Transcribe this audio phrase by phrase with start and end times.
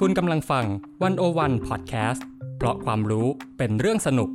[0.00, 0.66] คุณกำลังฟัง
[1.02, 3.26] วันโอวันพอดแคสต์เพราะความรู้
[3.58, 4.30] เป็นเรื่องสนุก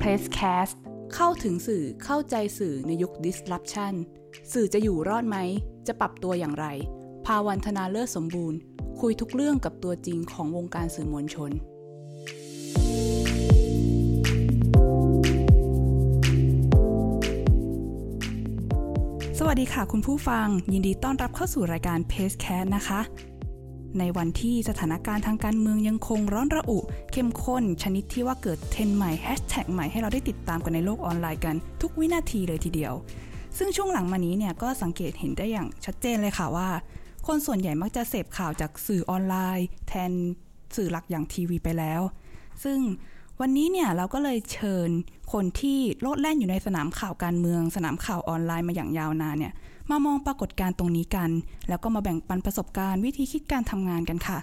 [0.00, 0.76] Presscast
[1.14, 3.94] เข้าถึงสื่อเข้าใจสื่อในยุค disruption
[4.52, 5.36] สื่อจะอยู่รอดไหม
[5.86, 6.66] จะปรับตัวอย่างไร
[7.26, 8.58] ภาวันธนาเลิศสมบูรณ์
[9.00, 11.50] คุยทุกเรื่องกับตัวจริงของวงการสื่อมวลชน
[19.54, 23.00] วัสดีค่ะคุณผู้ฟัง ยินดีต้อนรับเข้าสู่รายการ Pacecast นะคะ
[23.98, 26.78] ในวันที่สถานการณ์ทางการเมืองยังคงร้อนระอุ
[27.12, 32.94] เข้มข้น ชนิดที่ว่าเกิดเทรนใหม่แฮชแท็กใหม่ให้เราได้ติดตามกันในโลกออนไลน์กัน ทุกวินาทีเลยทีเดียว
[33.58, 36.68] ซึ่งช่วงหลังมานี้เนี่ยก็สังเกตเห็นได้อย่างชัดเจนเลยค่ะว่า
[37.26, 40.12] คนส่วนใหญ่มักจะเสพข่าวจากสื่อออนไลน์ แทน
[40.76, 42.02] สื่อหลักอย่างทีวีไปแล้ว
[42.64, 42.78] ซึ่ง
[43.40, 44.90] วันนี้เนี่ยเราก็เลยเชิญ
[45.32, 49.52] คนที่โลดแล่นอยู่ในสนามข่าวการเมือง สนามข่าวออนไลน์มาอย่างยาวนานเนี่ย
[49.90, 51.30] มามองปรากฏการณ์ตรงนี้กัน
[51.68, 54.38] แล้วก็มาแบ่งปันประสบการณ์วิธีคิดการทำงานกันค่ะ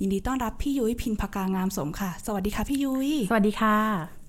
[0.00, 3.76] ยินดีต้อนรับพี่ยุ้ยพินพกางามสมค่ะ สวัสดีค่ะพี่ยุ้ยสวัสดีค่ะ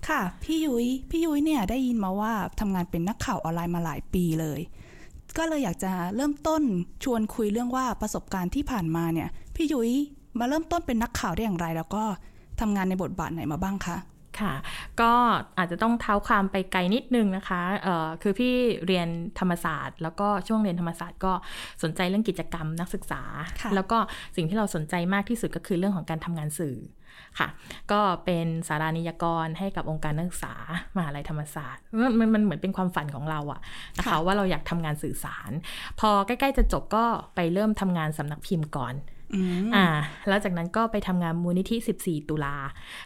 [0.07, 4.59] ค่ะ พี่ยุ้ยพี่ยุ้ยเนี่ยได้ยินมาว่าทำงานเป็นนักข่าวออนไลน์มาหลายปีเลย
[5.37, 6.61] ก็เลยอยากจะเริ่มต้น
[7.03, 9.91] ชวนคุยเรื่องว่าประสบการณ์ที่ผ่านมาเนี่ย พี่ยุ้ย
[10.39, 12.03] มาเริ่มต้นเป็นนักข่าวได้อย่างไร แล้วก็
[12.61, 13.97] ทำงานในบทบาทไหนมาบ้างคะ
[14.39, 14.53] ค่ะ
[15.01, 15.13] ก็
[15.57, 18.53] อาจจะต้องเท้าความไปไกลนิดนึงนะคะเอ่อคือพี่
[18.85, 19.07] เรียน
[19.39, 21.33] ธรรมศาสตร์ แล้วก็ช่วงเรียนธรรมศาสตร์ก็
[21.83, 23.21] สนใจเรื่องกิจกรรมนักศึกษา
[23.61, 23.97] ค่ะแล้วก็
[24.35, 26.77] สิ่งที่เราสนใจมากที่สุดก็คือเรื่องของการทำงานสื่อ
[27.39, 27.47] ค่ะ
[27.91, 30.55] ก็เป็นสารานิยกรให้กับองค์การนักศึกษา
[30.95, 33.59] มหาลัยธรรมศาสตร์มันมันมันเหมือนเป็นความฝันของเราอะ
[33.97, 35.51] นะคะว่าเราอยากทำงานสื่อสาร
[35.99, 37.05] พอใกล้ ๆ จะจบก็
[37.35, 38.93] ไปเริ่มทำงานสำนักพิมพ์ก่อน
[39.33, 39.87] อืมอ่า
[40.27, 42.55] แล้วจากนั้นก็ไปทำงานมูลนิธิ 14 ตุลา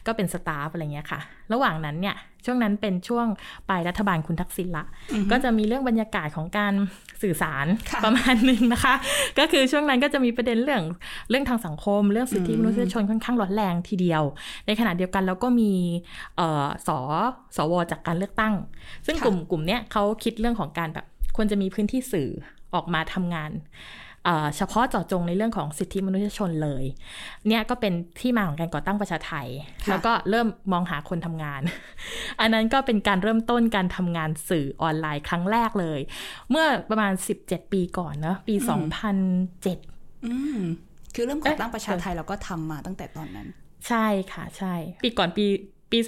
[0.08, 1.20] ก็เป็นสตาฟอะไรเงี้ยค่ะ
[1.54, 3.28] ระหว่างนั้นเนี่ย ช่วงนั้นเป็นช่วง
[3.70, 4.86] ปลายรัฐบาลคุณทักษิณละ
[5.32, 6.74] ก็จะมีเรื่องบรรยากาศของการ
[7.22, 8.94] สื่อสารค่ะประมาณหนึ่งนะคะ
[9.40, 10.84] ก็คือช่วงนั้นก็จะมีประเด็นเรื่อง
[11.30, 14.24] เรื่องทางสังคม เรื่องสิทธิมนุษยชนค่อนข้างร้อนแรงทีเดียว
[14.68, 15.72] ในขณะเดียวกันเราก็มี
[16.38, 16.90] เอ่อส
[17.56, 18.54] สวจากการเลือกตั้ง
[19.06, 21.06] ซึ่งค่ะกลุ่มกลุ่มเนี้ยเขาคิดเรื่องของการแบบ
[21.36, 22.30] ควรจะมีพื้นที่สื่อ
[22.74, 23.52] ออกมาทำงาน
[24.26, 26.84] เอ่อเฉพาะเจาะจงในเรื่องของสิทธิมนุษยชนเลย
[27.48, 29.48] เนี่ยก็เป็นที่มาของการก่อตั้งประชาไทย
[29.86, 31.62] ค่ะแล้วก็เริ่มมองหาคนทำงาน
[32.40, 36.00] อันนั้นก็เป็นการเริ่มต้นการทำงานสื่อออนไลน์ครั้งแรกเลย
[36.50, 38.56] เมื่อประมาณ 17 ปีก่อนเนอะปี
[39.22, 40.60] 2007อืม
[41.16, 43.48] คือเริ่มก่อตั้งประชาไทยเราก็ทำมาตั้งแต่ตอนนั้น
[43.88, 44.74] ใช่ค่ะใช่
[45.04, 45.46] ปีก่อนปี
[45.92, 46.00] ปี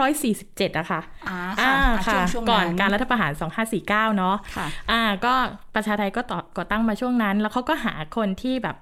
[0.00, 1.72] 2547อะค่ะอ่าอ่า
[2.06, 3.32] ค่ะค่ะช่วงๆก่อนนั้นการรัฐประหาร
[3.74, 5.34] 2549 เนาะค่ะอ่าก็
[5.74, 8.76] ประชาไทยก็ต่อก่อตั้งมาช่วงนั้น แล้วเขาก็หาคนที่แบบ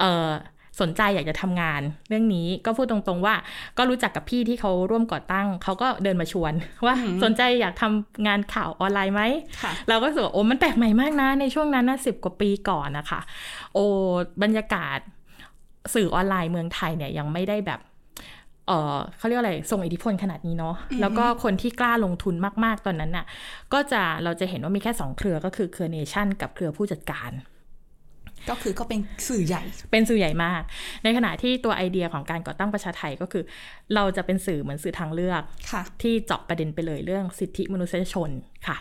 [0.00, 0.28] เออ
[0.80, 3.34] สนใจอยากจะทำงาน เรื่องนี้ก็พูดตรงๆว่า
[3.78, 6.52] ก็รู้จักกับพี่ที่เขาร่วมก่อตั้ง เขาก็เดินมาชวน
[6.86, 9.22] ว่าอืมสนใจอยากทำงานข่าวออนไลน์ไหม
[9.62, 13.20] ค่ะเราก็รู้สึกว่าโอ้มันแปลกใหม่มากนะ ในช่วงนั้นนะสิบกว่าปีก่อนนะคะ
[13.74, 13.84] โอ้
[14.42, 14.98] บรรยากาศ
[15.94, 17.80] สื่อออนไลน์เมืองไทยเนี่ยยังไม่ได้แบบ
[18.70, 23.26] เออเขาเรียกอะไรส่งอิทธิพลขนาดนี้เนาะอือฮึแล้วก็คนที่กล้าลงทุนมาก ๆ ตอนนั้นน่ะ
[23.72, 27.32] ก็จะเราจะเห็นว่ามีแค่สองเครือก็คือเครือเนชั่นกับเครือผู้จัดการ
[28.50, 30.62] ก็คือก็เป็นสื่อใหญ่ เป็นสื่อใหญ่มาก
[31.04, 33.44] ในขณะที่ตัวไอเดียของการก่อตั้งประชาไทยก็คือ
[33.94, 35.42] เราจะเป็นสื่อเหมือนสื่อทางเลือก
[35.72, 38.30] ค่ะที่เจาะประเด็นไปเลยเรื่องสิทธิมนุษยชน
[38.66, 38.76] ค่ะ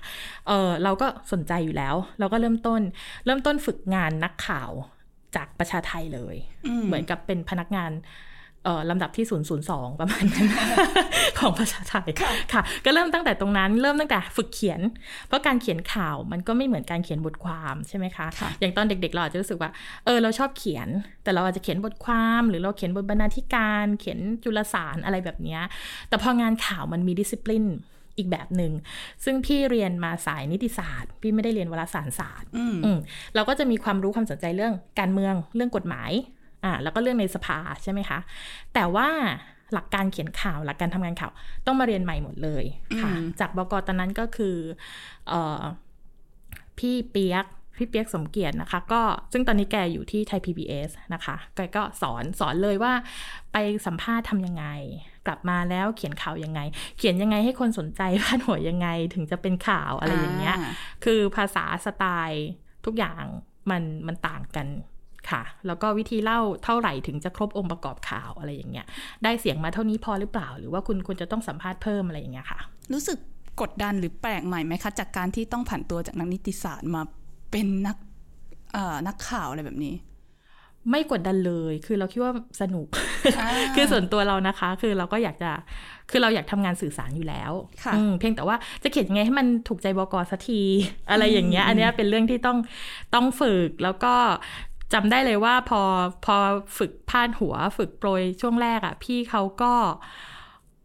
[0.48, 2.82] เออเราก็สนใจอยู่แล้ว เราก็เริ่มต้น
[3.26, 4.72] เริ่มต้นฝึกงานนักข่าว
[5.36, 6.36] จากประชาไทยเลย
[6.68, 8.28] อืมเหมือนกับเป็นพนักงานเอ่อ
[8.90, 9.26] ลำดับที่
[9.64, 10.48] 002 ประมาณนั้น
[11.40, 12.10] ของประชาไทย
[12.54, 14.82] ค่ะ ก็เริ่มตั้งแต่ตรงนั้น เริ่มตั้งแต่ฝึกเขียน
[15.28, 19.70] เพราะการเขียนข่าวมันก็ไม่เหมือนการเขียนบทความใช่ไหมคะค่ะอย่างตอนเด็กๆเราอาจจะรู้สึกว่า
[20.06, 20.88] เออเราชอบเขียน
[21.24, 25.62] แต่เราอาจจะเขียนบทความ หรือเราเขียนบทบรรณาธิการ เขียนจุลสารอะไรแบบเนี้ย
[26.10, 27.66] แต่พองานข่าวมันมีดิสซิปลิน
[28.18, 28.74] อีกแบบหนึ่ง
[29.24, 32.98] ซึ่งพี่เรียนมาสายนิติศาสตร์ พี่ไม่ได้เรียนวารสารศาสตร์อืมอืม
[33.36, 36.12] เราก็จะมีความรู้ความสนใจเรื่องการเมืองเรื่องกฎหมาย
[36.64, 38.20] อ่าแล้วก็เรื่องในสภาใช่ไหมคะ
[38.74, 39.08] แต่ว่า
[39.74, 41.32] หลักการเขียนข่าวหลักการทำงานข่าว
[41.66, 42.66] ต้องมาเรียนใหม่หมดเลย
[43.02, 44.56] ค่ะอืมจากบกตอนนั้นก็คือ
[45.28, 45.62] เอ่อ
[46.78, 47.46] พี่เปียก
[47.78, 49.02] พี่เปียกสมเกียรตินะคะ ก็
[49.34, 52.94] ซึ่งตอนนี้แกอยู่ที่ไทย PBS นะคะแกก็สอนสอนเลยว่า
[53.52, 54.66] ไปสัมภาษณ์ทำยังไง
[55.26, 56.60] กลับมาแล้วเขียนข่าวยังไง
[56.98, 60.56] เขียนยังไงให้คนสนใจพาดหัวยังไงถึงจะเป็นข่าวอะไรอย่างเงี้ย
[61.04, 62.46] คือภาษาสไตล์
[62.86, 63.24] ทุกอย่าง
[63.72, 64.68] มันมันต่างกัน
[65.32, 68.86] ค่ะ แล้วก็วิธีเล่าเท่าไหร่ถึงจะครบองค์ประกอบข่าวอะไรอย่างเงี้ย
[69.24, 72.60] ได้เสียงมาเท่านี้พอหรือเปล่า หรือว่าคุณควรจะต้องสัมภาษณ์เพิ่มอะไรอย่างเงี้ยค่ะ
[72.94, 73.18] รู้สึก
[73.62, 77.02] กดดันหรือแปลกใหม่ไหมคะ จากการที่ต้องผันตัวจากนักนิติศาสตร์มา
[77.52, 77.98] เป็นนัก
[78.74, 79.96] เอ่อนักข่าวอะไรแบบนี้
[80.90, 82.88] ไม่กดดันเลย คือเราคิดว่าสนุก
[83.40, 85.52] อ่าคือส่วนตัวเรานะคะ คือเราก็อยากจะ
[86.10, 87.52] คือเราอยากทำงานสื่อสารอยู่แล้ว
[87.84, 90.62] ค่ะอืมเพียงแต่ว่าจะเขียนยังไงให้มันถูกใจบกสักที
[91.10, 92.58] อะไรอย่างเงี้ย อันเนี้ยเป็นเรื่องที่ต้อง
[93.14, 94.14] ต้องฝึกแล้วก็
[94.94, 95.82] จำได้เลยว่าพอ
[96.26, 96.36] พอ
[96.78, 99.74] ฝึกพาดหัวฝึกโปรยช่วงแรกอะ่ะ พี่เขาก็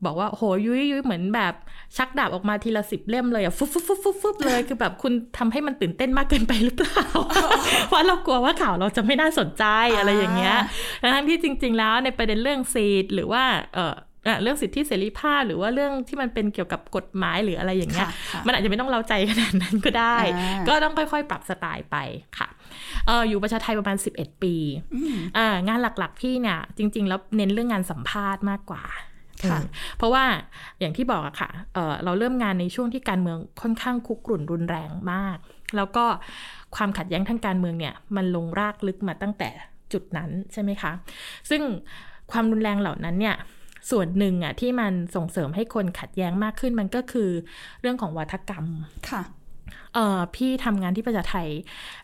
[0.04, 1.54] บอกว่าโหยุ้ยยุ้ยเหมือนแบบ
[1.96, 7.04] ชักดาบออกมาทีละสิบเล่มเลยอะฟุบฟุบฟุบฟุบฟุบเลยคือแบบคุณทำให้มันตื่นเต้นมากเกินไปหรือเปล่า
[7.88, 9.64] เพราะเรากลัวว่าข่าวเราจะไม่น่าสนใจ
[9.98, 10.56] อะไรอย่างเงี้ย
[11.14, 21.96] ทั้งที่จริง ๆ แล้วในประเด็นเรื่องสิทธิ์หรือว่าเออเอ่อเรื่องสิทธิเสรีภาพหรือว่าเรื่องที่มันเป็นเกี่ยวกับกฎหมายหรืออะไรอย่างเงี้ยค่ะค่ะมันอาจจะไม่ต้องเล้าใจขนาดนั้นก็ได้อ่าก็ต้องค่อยๆ ปรับสไตล์ไป
[22.38, 22.48] ค่ะ
[23.06, 24.54] เอออยู่ประชาไทยประมาณ 11 ปี
[24.94, 28.82] อืมอ่างานหลักๆพี่เนี่ย จริง ๆ แล้วเน้นเรื่องงานสัมภาษณ์มากกว่า
[29.50, 30.24] ค่ะอืมเพราะว่า
[30.80, 35.36] อย่างที่บอกอะค่ะเออเราเริ่มงานในช่วงที่การเมืองค่อนข้างคุกรุ่นรุนแรงมาก
[35.76, 36.04] แล้วก็
[36.76, 39.48] ความขัดแย้งทางการเมืองเนี่ย มันลงรากลึกมาตั้งแต่
[39.92, 40.92] จุดนั้นใช่ไหมคะ
[41.50, 41.62] ซึ่ง
[42.32, 43.36] ความรุนแรงเหล่านั้นเนี่ย
[43.90, 47.30] ส่วนหนึ่งอะที่มันส่งเสริมให้คนขัดแย้งมากขึ้นมันก็คือ
[47.80, 48.64] เรื่องของวัฒกรรม
[49.10, 49.22] ค่ะ
[49.94, 51.48] เออพี่ทำงานที่ประชาไทย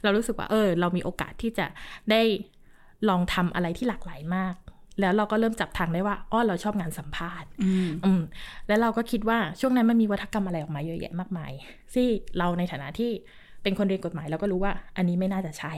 [0.02, 1.66] เรารู้สึกว่าเออ เรามีโอกาสที่จะ
[2.10, 2.22] ได้
[3.08, 4.54] ลองทำอะไรที่หลากหลายมาก
[5.00, 8.20] แล้วเราก็เริ่มจับทางได้ว่าอ้อเราชอบงานสัมภาษณ์อืมอืม
[8.68, 11.52] แล้วเราก็คิดว่าช่วงนั้นมันมีวัฒกรรมอะไรออกมาเยอะแยะมากมาย
[11.94, 12.08] ที่
[12.38, 13.10] เราในฐานะที่
[13.62, 15.74] เป็นคนเรียนกฎหมายเราก็รู้ว่า อันนี้ไม่น่าจะใช่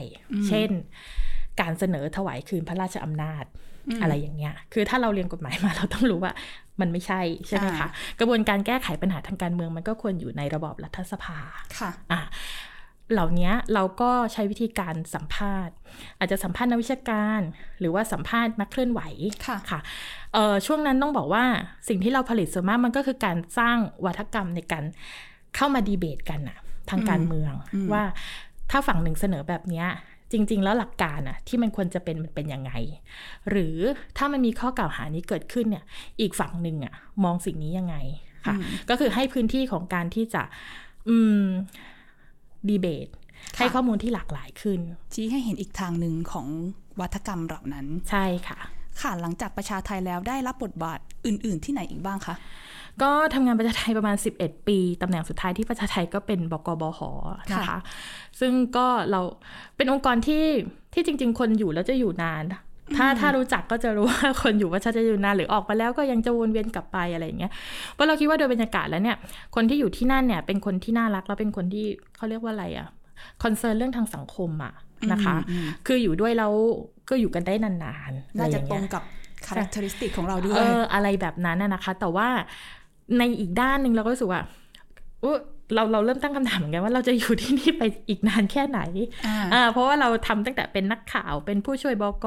[0.47, 0.69] เช่น
[1.61, 3.45] การเสนอถวายคืนพระราชอำนาจ
[4.01, 6.33] อะไรอย่างเงี้ย คือถ้าเราเรียนกฎหมายมาเราต้องรู้ว่า
[6.81, 7.89] มันไม่ใช่ใช่ไหมคะ
[8.19, 11.37] กระบวนการแก้ไขปัญหาทางการเมืองมันก็ควรอยู่ในระบอบรัฐสภา
[11.79, 12.21] ค่ะอะ
[13.13, 15.73] เหล่านี้เราก็ใช้วิธีการสัมภาษณ์
[16.19, 17.41] อาจจะสัมภาษณ์นักวิชาการ
[17.79, 19.01] หรือว่าสัมภาษณ์นักเคลื่อนไหว
[19.47, 19.79] ค่ะค่ะ
[20.33, 21.43] เอ่อช่วงนั้นต้องบอกว่า
[21.87, 24.83] สิ่งที่เราผลิตส่วนมากมันก็คือการสร้างวัฒกรรมในการ
[25.55, 26.57] เข้ามาดีเบตกันอะ
[26.89, 28.03] ทางการเมืองอืมว่า
[28.71, 29.87] ถ้าฝั่งหนึ่งเสนอแบบเนี้ย
[30.33, 32.71] จริง ๆ แล้วหลักการอะที่มันควรจะเป็นมันเป็นยังไง
[33.49, 33.77] หรือ
[34.17, 35.83] ถ้ามันมีข้อกล่าวหานี้เกิดขึ้นเนี่ย
[36.21, 36.93] อีกฝั่งหนึ่งอะ
[37.23, 37.95] มองสิ่งนี้ยังไง
[38.45, 38.55] ค่ะ
[38.89, 40.43] ก็คือให้พื้นที่ของการที่จะ
[41.09, 41.45] อืม
[42.69, 43.07] ดีเบต
[43.55, 44.79] ค่ะให้ข้อมูลที่หลากหลายขึ้น
[45.13, 46.47] ชี้ให้เห็นอีกทางหนึ่งของ
[46.99, 48.59] วัฒกรรมเหล่านั้น ใช่ค่ะ
[49.03, 52.35] ค่ะหลังจากประชาไทยแล้วได้รับบทบาทอื่น ๆ ที่ไหนอีกบ้างคะ
[53.01, 57.01] ก็ทำงานประชาไทยประมาณ 11 ปีตำแหน่งสุดท้ายที่ประชาไทยก็เป็นบกบห
[57.53, 57.77] นะคะค่ะ
[58.39, 59.21] ซึ่งก็เรา
[59.75, 60.45] เป็นองค์กรที่
[60.93, 62.43] ที่จริง ๆ คนอยู่แล้วจะอยู่นาน
[62.97, 67.51] ถ้าถ้ารู้จักก็จะรู้ว่าคนอยู่ว่าชาจะอยู่นานหรือออกมาแล้วก็ยังจะวนเวียนกลับไปอะไรอย่างเงี้ย
[67.93, 69.17] เพราะเราคิดว่าโดยบรรยากาศแล้วเนี่ย
[69.55, 71.85] คนที่อยู่ที่นั่นเนี่ยเป็นคนที่น่ารักแล้วเป็นคนที่
[72.15, 72.87] เขาเรียกว่าอะไรอะ
[73.43, 74.73] คอนเซิร์นเรื่องทางสังคมอะ
[75.11, 76.51] นะคะอืมอืมคืออยู่ด้วยแล้ว
[77.09, 77.71] ก็อยู่กันได้นา
[78.09, 79.03] นๆน่าอไรอจะย่างตรเงี้งยกับ
[79.45, 82.27] คุณ a r a c t e r i s t i c ของเราด้วยเอออะไรแบบนั้นน่ะนะคะ แต่ว่า
[83.17, 84.41] ในอีกด้านหนึ่งเราก็รู้สึกว่า
[85.23, 85.39] อุ๊ย
[85.75, 88.79] เราเราเริ่มตั้งคำถามเหมือนกันว่าเราจะอยู่ที่นี่ไปอีกนานแค่ไหน
[89.27, 92.25] อ่าอ่าเพราะว่าเราทำตั้งแต่เป็นนักข่าว เป็นผู้ช่วยบก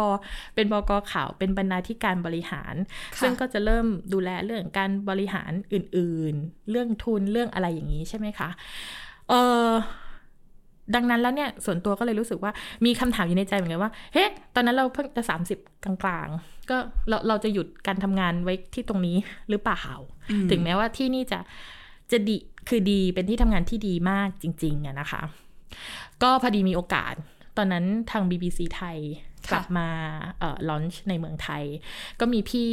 [0.54, 2.74] เป็นบกข่าว เป็นบรรณาธิการบริหาร
[3.14, 8.48] ค่ะซึ่งก็จะเริ่มดูแลเรื่องการบริหารอื่น ๆ เรื่องทุนเรื่องอะไรอย่างนี้ใช่ไหมคะ
[9.28, 9.34] เอ
[9.66, 9.68] อ
[10.94, 12.52] ดังนั้นแล้วเนี่ยส่วนตัวก็เลยรู้สึกว่า
[12.84, 14.24] มีคำถามอยู่ในใจเหมือนกันว่าเฮ้
[14.54, 16.76] ตอนนั้นเราเพิ่งจะสามสิบกลางๆ ก็
[17.08, 19.16] เราเราจะหยุดการทำงานไว้ที่ตรงนี้
[19.50, 19.84] หรือเปล่า
[20.30, 21.38] อืมถึงแม้ว่าที่นี่จะ
[22.12, 22.36] จะดี
[22.68, 25.22] คือดีเป็นที่ทำงานที่ดีมากจริงๆอะนะคะ
[26.22, 27.14] ก็พอดีมีโอกาส
[27.56, 28.98] ตอนนั้นทาง BBC ไทย
[29.48, 29.88] ค่ะกลับมา
[30.38, 31.62] เอ่อลอนช์ในเมืองไทย
[32.20, 32.68] ก็มีพี่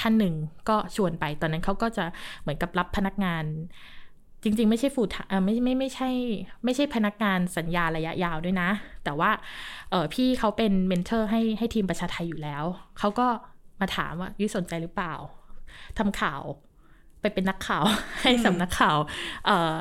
[0.00, 0.34] ท่านหนึ่ง
[0.68, 2.04] ก็ชวนไปตอนนั้นเขาก็จะ
[2.42, 3.44] เหมือนกับรับพนักงาน
[4.42, 6.10] จริง ๆ ไม่ใช่ฟูลเอ่อไม่ไม่ไม่ใช่
[6.64, 8.70] ไม่ใช่พนักงานสัญญาระยะยาวด้วยนะ
[9.04, 9.30] แต่ว่า
[9.90, 12.64] เออพี่เขาเป็นเมนเทอร์ให้ให้ทีมประชาไทยอยู่แล้ว
[12.98, 13.26] เขาก็
[13.80, 15.14] มาถามว่ายุ้ยสนใจหรือเปล่า
[15.98, 16.40] ทำข่าว
[17.20, 17.84] ไปเป็นนักข่าว
[18.22, 18.96] ให้สำนักข่าว
[19.46, 19.74] เอ่อ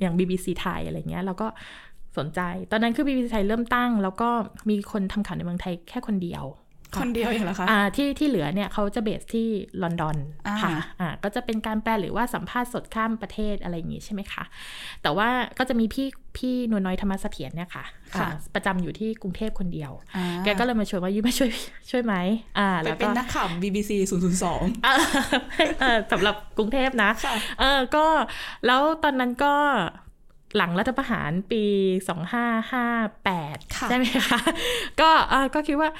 [0.00, 1.48] อย่าง BBC ไทยอะไรเงี้ยเราก็
[2.18, 2.40] สนใจ
[2.70, 4.28] ตอนนั้นคือ BBC ไทยเริ่มตั้ง แล้วก็
[4.68, 6.44] มีคนทำข่าวในเมืองไทยแค่คนเดียว
[7.00, 9.48] คนเดียวเองเหรอคะอ่าที่ที่เหลือเนี่ยเขาจะเบสที่
[9.82, 10.16] ลอนดอน
[10.46, 14.44] อ่าค่ะอ่าก็จะเป็นการแปลหรือว่าสัมภาษณ์สดข้ามประเทศอะไรอย่างงี้ใช่ไหมคะ
[15.02, 15.28] แต่ว่า
[15.58, 21.50] ก็จะมีพี่พี่นวลน้อยธรรมเสถียรเนี่ยค่ะค่ะอ่าประจำอยู่ที่กรุงเทพคนเดียวอ่าแกก็เลยมาชวนว่ายุ้ยมาช่วย
[21.90, 22.14] ช่วยไหม
[22.58, 23.90] อ่าไปแล้วเป็ก็นนักข่าว BBC
[24.40, 25.00] 002เออ
[25.80, 28.06] เออสำหรับกรุงเทพนะค่ะเออก็
[28.66, 29.54] แล้วตอนนั้นก็
[30.56, 31.62] หลังรัฐประหารปี
[32.66, 34.40] 2558ค่ะใช่ไหมคะ
[35.00, 35.90] ก็เออก็คิดว่า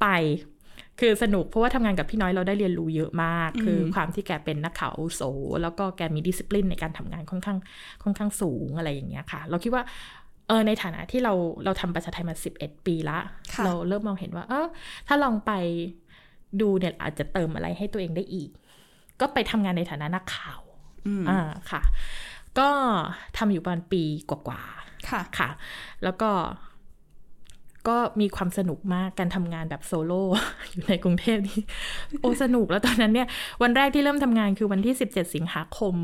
[0.00, 0.06] ไป
[1.00, 5.22] คือสนุกเพราะว่าทำงานกับพี่น้อยเราได้เรียนรู้เยอะมาก คือความที่แกเป็นนักข่าวอาวุโส
[5.62, 7.58] แล้วก็แกมีดิสซิปลินในการทำงานค่อนข้าง
[8.02, 9.82] ค่อนข้างสูงอะไรอย่างเงี้ยค่ะ เราคิดว่า
[10.48, 11.32] เออในฐานะที่เรา
[11.64, 13.18] เราทำประชาไทยมา11ปีละ
[13.54, 14.66] ค่ะเราเริ่มมองเห็นว่า เออ
[15.08, 15.52] ถ้าลองไป
[16.60, 18.50] ดูเนี่ยอาจจะเติมอะไรให้ตัวเองได้อีก
[19.20, 20.60] ก็ไปทำงานในฐานะนักข่าว
[21.06, 21.82] อืมอ่าค่ะ
[22.58, 22.68] ก็
[23.38, 24.62] ทำอยู่ประมาณปีกว่า
[25.10, 25.48] ค่ะๆค่ะ
[26.04, 26.30] แล้วก็
[27.88, 30.22] ก็มีความสนุกมากการทำงานแบบโซโล่
[30.70, 31.60] อยู่ในกรุงเทพนี่
[32.20, 33.28] โอ้สนุกแล้วตอนนั้นเนี่ย
[33.62, 35.94] วันแรกที่เริ่มทำงานคือวันที่ 17 สิงหาคม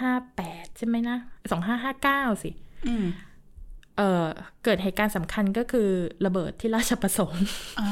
[0.00, 1.16] 2558 ใช่ไหมนะ
[1.80, 2.50] 2559 สิ
[2.88, 3.06] อืม
[3.98, 4.26] เออ
[4.64, 5.88] เกิดเหตุการณ์สำคัญก็คือ
[6.26, 7.44] ระเบิดที่ราชประสงค์
[7.80, 7.88] อ่า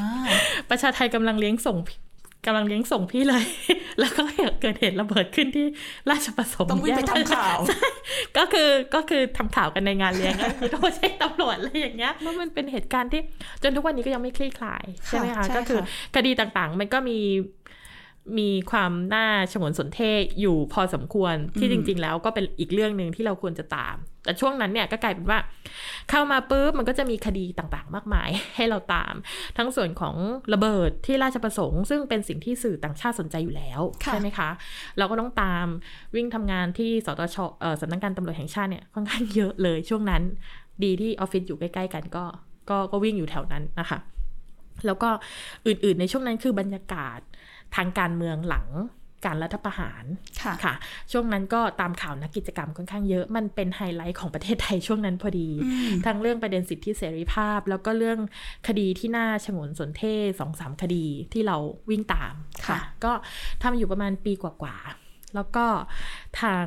[0.69, 1.77] ประชาไทยกำลังเลี้ยงส่ง
[2.45, 3.43] กำลังเลี้ยงส่งพี่เลย
[3.99, 4.21] แล้วก็
[4.61, 5.65] เกิดเหตุระเบิดขึ้นที่
[6.09, 7.87] ราชประสงค์ต้องวิ่งไปทำข่าวใช่
[8.37, 13.21] ก็คือก็คือทำข่าวกันในงานเลี้ยงก็คือโทรแจ้งตำรวจอะไรอย่างเงี้ยแล้วมันเป็นเหตุการณ์ที่
[13.63, 17.17] จนทุกวันนี้ก็ยังไม่คลี่คลายใช่ไหมค่ะคะใช่ก็คือค่ะคดีต่างๆ มันก็มี
[18.39, 19.99] มีความน่าฉงนสนเท
[20.39, 25.39] อยู่พอสมควรที่จริง ๆ แล้วก็เป็นอีกเรื่องหนึ่งที่เราควรจะตาม แต่ช่วงนั้นเนี่ยก็กลายเป็นว่า
[26.09, 29.13] เข้ามาปุ๊บมันก็จะมีคดีต่างๆ มากมายให้เราตาม
[29.57, 30.15] ทั้งส่วนของ
[30.53, 34.49] ระเบิดที่ราชประสงค์ ซึ่งเป็นสิ่งที่สื่อต่างชาติสนใจอยู่แล้วค่ะใช่ไหมคะ
[34.97, 35.65] เราก็ต้องตาม
[36.15, 40.21] วิ่งทำงานที่สตชเอ่อสำนักงานตำรวจแห่งชาติเนี่ยค่อนข้างเยอะเลยช่วงนั้น
[40.83, 42.25] ดีที่ออฟฟิศอยู่ใกล้ๆกันก็
[42.69, 43.99] ก็ก็วิ่งอยู่แถวนั้นนะคะ
[44.85, 45.09] แล้วก็
[45.67, 47.19] อื่นๆในช่วงนั้นคือบรรยากาศ
[47.75, 48.69] ทางการเมืองหลัง
[49.27, 50.03] การรัฐประหาร
[50.41, 50.73] ค่ะค่ะ
[51.11, 58.19] ช่วงนั้นก็ตามข่าวนักกิจกรรมค่อนข้างเยอะมันเป็นไฮไลท์ของประเทศไทยช่วงนั้นพอดีอืมทั้งเรื่องประเด็นสิทธิเสรีภาพ แล้วก็เรื่อง
[58.67, 61.57] คดีที่น่าฉงนสนเท่สองสามคดีที่เรา
[61.89, 62.33] วิ่งตาม
[62.67, 63.11] ค่ะก็
[63.61, 65.65] ทำอยู่ประมาณปีกว่าๆแล้วก็
[66.41, 66.65] ทาง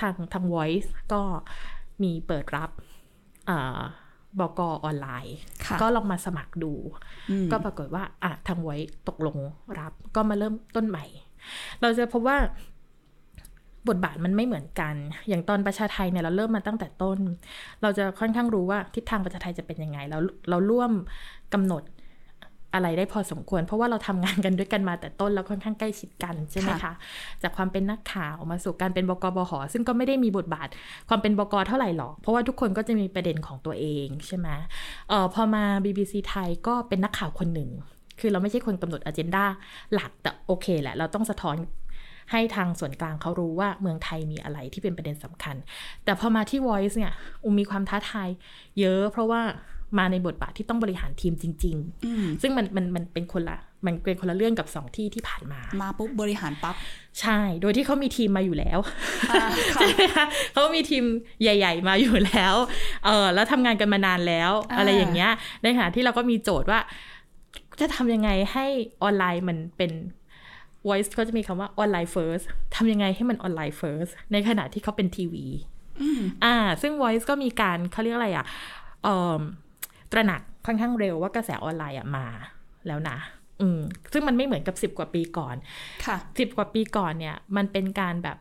[0.00, 1.22] ทางทาง Voice ก็
[2.02, 2.70] มีเปิดรับ
[3.50, 3.80] อ่า
[4.40, 6.72] บกออนไลน์ค่ะก็ลองมาสมัครดู
[7.30, 8.76] อืมก็ปรากฏว่าอะทางไว้
[9.08, 9.36] ตกลง
[9.78, 11.04] รับ ก็มาเริ่มต้นใหม่
[11.80, 12.36] เราจะพบว่า
[13.88, 14.94] บทบาทมันไม่เหมือนกัน
[15.28, 17.18] อย่างตอนประชาไทยเนี่ยเราเริ่มมาตั้งแต่ต้น
[17.82, 20.18] เราจะค่อนข้างรู้ว่าทิศทางประชาไทยจะเป็นยังไง เรา
[20.50, 20.92] เราร่วม
[21.54, 21.82] กำหนด
[22.74, 26.92] อะไรได้พอสมควร เพราะว่าเราทำงานกันด้วยกันมาแต่ต้นแล้วค่อนข้างใกล้ชิดกันใช่ไหมคะ
[27.42, 30.68] จากความเป็นนักข่าวมาสู่การเป็นบกบหซึ่งก็ไม่ได้มีบทบาท
[31.08, 34.48] ความเป็นบกเท่าไหร่หรอก เพราะว่าทุกคนก็จะมีประเด็นของตัวเองใช่ไหม
[35.08, 37.70] เออพอมา BBC ไทยก็เป็นนักข่าวคนหนึ่ง
[38.20, 39.44] คือเราไม่ใช่คนกำหนดอ g e n d a
[39.94, 41.56] หลักแต่โอเคแหละ เราต้องสะท้อน
[42.32, 45.56] ให้ทางส่วนกลางเขารู้ว่าเมืองไทยมีอะไรที่เป็นประเด็นสำคัญ
[46.04, 47.12] แต่พอมาที่ Voice เนี่ย
[47.44, 48.28] อุมมีความท้าทาย
[48.80, 49.42] เยอะเพราะว่า
[49.98, 56.74] มาในบทบาทที่ต้องบริหารทีมจริงอืมๆซึ่งมันมันมันเป็นคนละ มันเป็นคนละเรื่องกับสองที่ที่ผ่านมา มาปุ๊บบริหารปั๊บ
[57.20, 58.78] ใช่ โดยที่เขามีทีมมาอยู่แล้ว
[59.30, 61.04] อ่าค่ะใช่ไหมคะเขามีทีม
[61.42, 62.54] ใหญ่ ๆ มาอยู่แล้ว
[63.04, 65.30] เออแล้วทำงานกันมานานแล้วอ่าอะไรอย่างเงี้ย
[65.62, 66.80] ในขณะที่เราก็มีโจทย์ว่า
[67.80, 68.66] จะทำยังไงให้
[69.02, 69.92] ออนไลน์มันเป็น
[70.88, 72.44] voice เขาจะมีคำว่าออนไลน์ first
[72.74, 75.46] ทำยังไงให้มันออนไลน์ first ในขณะที่เขาเป็นทีวี
[76.00, 78.46] อืมอ่า ซึ่ง voice ก็มีการเขาเรียกอะไรอะ
[79.04, 79.40] เอ่อ
[80.12, 82.26] ตระหนักค่อนข้างเร็วว่ากระแสออนไลน์อะมา
[82.86, 83.18] แล้วนะ
[83.60, 83.80] อืม
[84.12, 85.56] ซึ่งมันไม่เหมือนกับสิบกว่าปีก่อน
[86.06, 88.38] ค่ะสิบกว่าปีก่อนเนี่ย มันเป็นการแบบ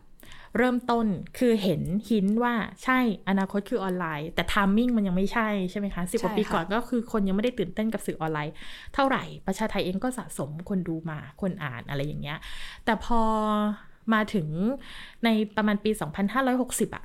[0.58, 1.06] เริ่มต้น
[1.40, 3.00] คือเห็นหินว่าใช่
[3.30, 8.54] อนาคตคือออนไลน์ แต่ทามมิ่งมันยังไม่ใช่ใช่ไหมคะสิบกว่าใช่ปีค่ะก่อนก็คือคนยังไม่ได้ตื่นเต้นกับสื่อออนไลน์
[8.94, 12.38] เท่าไหร่ประชาไทยเองก็สะสมคนดูมาคนอ่านอะไรอย่างเงี้ย
[12.86, 13.22] แต่พอ
[14.14, 14.48] มาถึง
[15.26, 15.92] ในประมาณปี
[16.38, 17.04] 2560อะ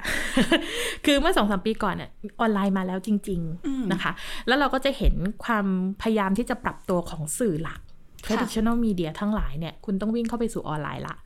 [1.04, 2.10] คือเมื่อสองสามปีก่อนเนี่ย
[2.40, 4.12] ออนไลน์มาแล้วจริงอืมๆนะคะ
[4.46, 5.66] แล้วเราก็จะเห็นความ
[6.02, 7.80] พยายามที่จะปรับตัวของสื่อหลัก
[8.26, 11.16] ค่ะ traditional media ทั้งหลายเนี่ย คุณต้องวิ่งเข้าไปสู่ออนไลน์ละ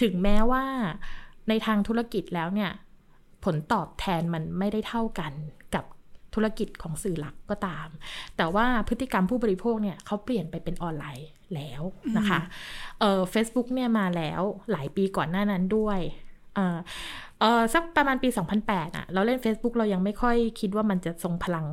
[0.00, 0.64] ถึงแม้ว่า
[1.48, 2.70] ในทางธุรกิจแล้วเนี่ย
[3.44, 5.32] ผลตอบแทนมันไม่ได้เท่ากัน
[5.74, 5.84] กับ
[6.34, 7.88] ธุรกิจของสื่อหลักก็ตาม
[8.36, 11.82] แต่ว่าพฤติกรรมผู้บริโภคเนี่ยเขาเปลี่ยนไปเป็นออนไลน์แล้ว
[12.16, 12.40] นะคะ
[13.00, 14.42] เออ Facebook เนี่ยมาแล้ว
[14.72, 16.00] หลายปีก่อนหน้านั้นด้วย
[16.56, 16.78] เออ
[17.40, 18.28] เออสักประมาณปี
[18.62, 21.66] 2008อะเราเล่น Facebook เรายังไม่ค่อยคิดว่ามันจะทรงพลัง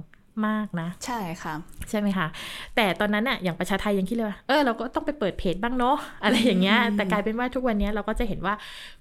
[0.48, 1.54] มากนะ ใช่ค่ะ
[1.90, 2.28] ใช่ไหมคะ
[2.76, 8.54] แต่ตอนนั้นอะอย่างประชาไทยยังคิดเลยว่าเออเราก็ต้องไปเปิดเพจบ้างเนาะอะไรอย่างเงี้ยแต่กลายเป็นว่าทุกวันนี้เราก็จะเห็นว่า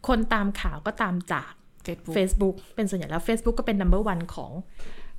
[0.09, 1.51] คนตามข่าวก็ตามจาก
[1.87, 4.51] Facebook Facebook เป็นส่วนใหญ่แล้ว Facebook ก็เป็น number one ของ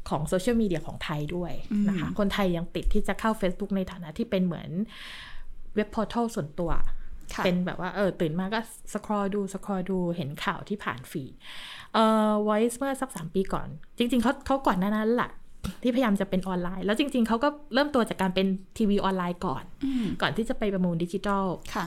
[0.09, 1.53] ของโซเชียลมีเดียของไทยด้วย
[1.89, 4.69] นะคะ คนไทยยังติดที่จะเข้า Facebook ในฐานะที่เป็นเหมือน
[5.75, 6.71] เว็บพอร์ทัลส่วนตัว
[7.33, 8.59] ค่ะเป็นแบบว่าเออตื่นมาก็
[8.93, 11.33] สครอดูสครอดูเห็นข่าวที่ผ่านฟีด
[11.93, 15.31] เอ่อ Voice เมื่อสักสามปีก่อน จริง ๆเขาเขาก่อนหน้านั้นแหละ
[15.81, 18.47] ที่พยายามจะเป็นออนไลน์ แล้วจริง ๆ เขาก็เริ่มตัวจากการเป็น
[18.77, 21.85] ทีวีออนไลน์ก่อนอืมก่อนที่จะไปประมูลดิจิทัลค่ะ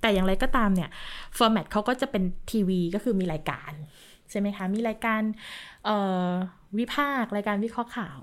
[0.00, 0.90] แต่อย่างไรก็ตามเนี่ย
[1.36, 3.72] ฟอร์แมตเขาก็จะเป็นทีวีก็คือมีรายการ
[4.30, 5.20] ใช่ไหมคะ มีรายการ
[5.84, 6.30] เอ่อ
[6.78, 8.18] วิพากษ์รายการวิเคราะห์ข่าว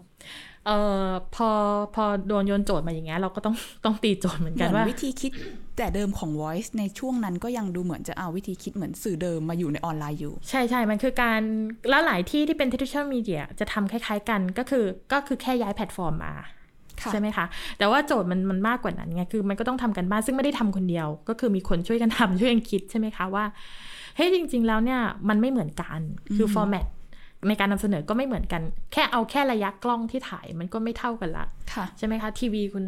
[0.65, 1.49] เอ่อพอ
[1.95, 5.31] พอโดนโยนโจทย์มาอย่างเงี้ยเราก็ต้องต้องตีโจทย์เหมือนเหกันมือนว่า วิธีคิด
[5.77, 11.41] แต่เดิมของ Voice ในช่วงนั้นก็ยังดูเหมือนจะเอาวิธีคิดเหมือนสื่อเดิมมาอยู่ในออนไลน์อยู่ ใช่ใช่มันคือการ
[11.89, 16.33] แล้วหลายที่ที่เป็น traditional media จะทำคล้ายๆกันก็คือก็คือแค่ย้ายแพลตฟอร์มมา
[17.01, 17.45] ค่ะใช่ไหมคะ
[17.77, 23.45] แต่ว่าโจทย์มันมันมากกว่านั้นไง คือมันก็ต้องทำการบ้าน ซึ่งไม่ได้ทำคนเดียว ก็คือมีคนช่วยกันทำช่วยกันคิดใช่ไหมคะว่า
[24.15, 25.99] เฮ้ยจริง ๆ แล้วเนี่ยมันไม่เหมือนกัน
[26.35, 26.85] คือ format
[27.47, 28.61] ในการนำเสนอก็ไม่เหมือนกัน
[28.93, 32.85] แค่เอาแค่ระยะกล้องที่ถ่ายมันก็ไม่เท่ากันละค่ะใช่ไหมคะทีวีคุณ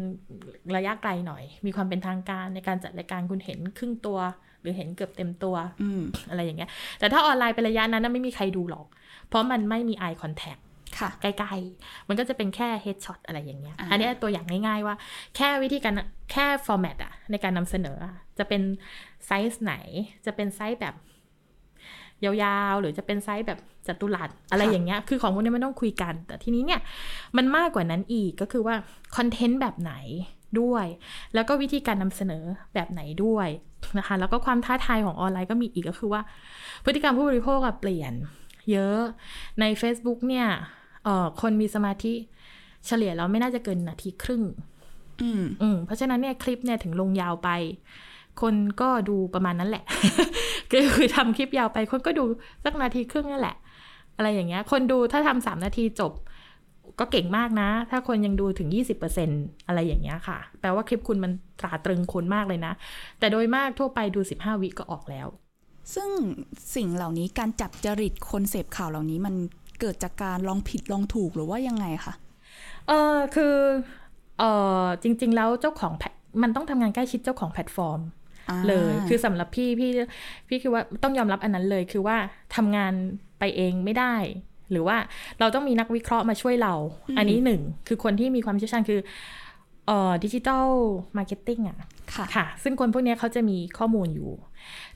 [0.76, 4.18] ระยะไกลหน่อย มีความเป็นทางการในการจัดรายการคุณเห็นครึ่งตัว
[4.60, 8.86] หรือเห็นเกือบเต็มตัวอืมอะไรอย่างเงี้ย แต่ถ้าออนไลน์เป็นระยะนั้นนะไม่มีใครดูหรอก
[9.28, 10.62] เพราะมันไม่มี eye contact
[10.98, 14.94] ค่ะใกล้ๆ มันก็จะเป็นแค่ headshot อะไรอย่างเงี้ยอ่าอันนี้ตัวอย่างง่ายๆว่า
[15.36, 15.94] แค่วิธีการ
[16.32, 18.62] แค่ format อะในการนำเสนออะจะเป็น
[19.26, 19.74] ไซส์ไหน
[20.26, 20.94] จะเป็นไซส์แบบ
[22.24, 22.32] ยา
[22.72, 26.80] วๆ หรือจะเป็นไซส์แบบจัตุรัสอะไรอย่างเงี้ย คือของพวกนี้ไม่ต้องคุยกัน แต่ทีนี้เนี่ย
[27.36, 28.74] มันมากกว่านั้นอีกก็คือว่า
[29.16, 29.94] content แบบไหน
[30.60, 30.86] ด้วย
[31.34, 33.48] แล้วก็วิธีการนำเสนอแบบไหนด้วย
[33.98, 36.20] นะคะ แล้วก็ความท้าทายของออนไลน์ก็มีอีกก็คือว่า
[36.84, 38.12] พฤติกรรมผู้บริโภคอะเปลี่ยน
[38.70, 39.00] เยอะ
[39.60, 40.46] ใน Facebook เนี่ย
[41.04, 42.14] เอ่อคนมีสมาธิ
[42.86, 44.42] เฉลี่ยแล้วไม่น่าจะเกินนาทีครึ่ง
[45.22, 47.50] อืมอืมเพราะฉะนั้นเนี่ยคลิปเนี่ยถึงลงยาวไป
[48.40, 49.84] คนก็ดูประมาณนั้นแหละ
[50.72, 52.24] ก็คือทำคลิปยาวไป คนก็ดู
[52.64, 53.56] สักนาทีครึ่งนั่นแหละ
[54.16, 56.12] อะไรอย่างเงี้ย คนดูถ้าทำสามนาทีจบ
[56.98, 58.68] ก็เก่งมากนะ ถ้าคนยังดูถึง
[59.16, 62.72] 20%อะไรอย่างเงี้ยค่ะ แปลว่าคลิปคุณมันตราตรึงคนมากเลยนะ
[63.18, 65.26] แต่โดยมากทั่วไปดู 15 วิก็ออกแล้ว
[65.94, 66.10] ซึ่ง
[66.76, 69.34] สิ่งเหล่านี้การจับจริตคนเสพข่าวเหล่านี้มัน
[69.80, 72.14] เกิดจากการลองผิดลองถูกหรือว่ายังไงคะ
[72.88, 73.54] เออคือ
[74.38, 74.44] เอ
[74.82, 76.12] อจริง ๆ แล้วเจ้าของแพลต
[76.42, 78.21] มันต้องทำงานใกล้ชิดเจ้าของแพลตฟอร์มอ่า
[78.68, 79.90] เลย คือสำหรับพี่พี่
[80.48, 82.16] พี่คือว่าต้องยอมรับอันนั้นเลย คือว่า
[82.56, 82.92] ทำงาน
[83.38, 84.14] ไปเองไม่ได้
[84.70, 84.96] หรือว่า
[85.40, 86.74] เราต้องมีนักวิเคราะห์มาช่วยเรา
[87.18, 89.00] อันนี้หนึ่งคือคนที่มีความเชี่ยวชาญคือ
[89.86, 90.68] เอ่อ digital
[91.16, 91.78] marketing อะ
[92.14, 94.30] ค่ะค่ะ ซึ่งคนพวกเนี้ยเขาจะมีข้อมูลอยู่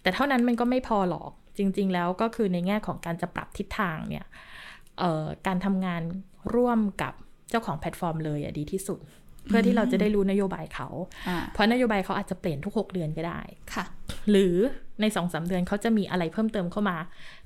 [0.02, 4.24] แต่เท่านั้นมันก็ไม่พอหรอกจริง ๆ แล้วก็คือในแง่ของการจะปรับทิศทางเนี่ย
[4.98, 6.02] เอ่อการทำงาน
[6.54, 7.12] ร่วมกับ
[7.50, 8.98] เจ้าของแพลตฟอร์มเลยอะดีที่สุด
[9.46, 10.88] เพื่อที่เราจะได้รู้นโยบายเขา
[11.28, 13.40] อ่าเพราะนโยบายเขาอาจจะเปลี่ยนทุก 6 เดือนก็ได้
[13.74, 13.84] ค่ะ
[14.30, 14.56] หรือ
[15.00, 16.96] ใน2อสเดือนเขาจะมีอะไรเพิ่มเติมเข้ามา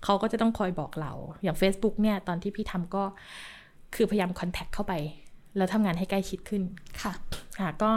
[0.04, 3.02] เขาก็จะต้องคอยบอกเรา อย่าง Facebook เนี่ยตอนที่พี่ทำก็
[3.95, 4.95] คือพยายามคอนแทคเข้าไป
[5.57, 6.62] แล้วทำงานให้ใกล้ชิดขึ้น
[7.02, 7.12] ค่ะ
[7.59, 7.90] ค่ะก็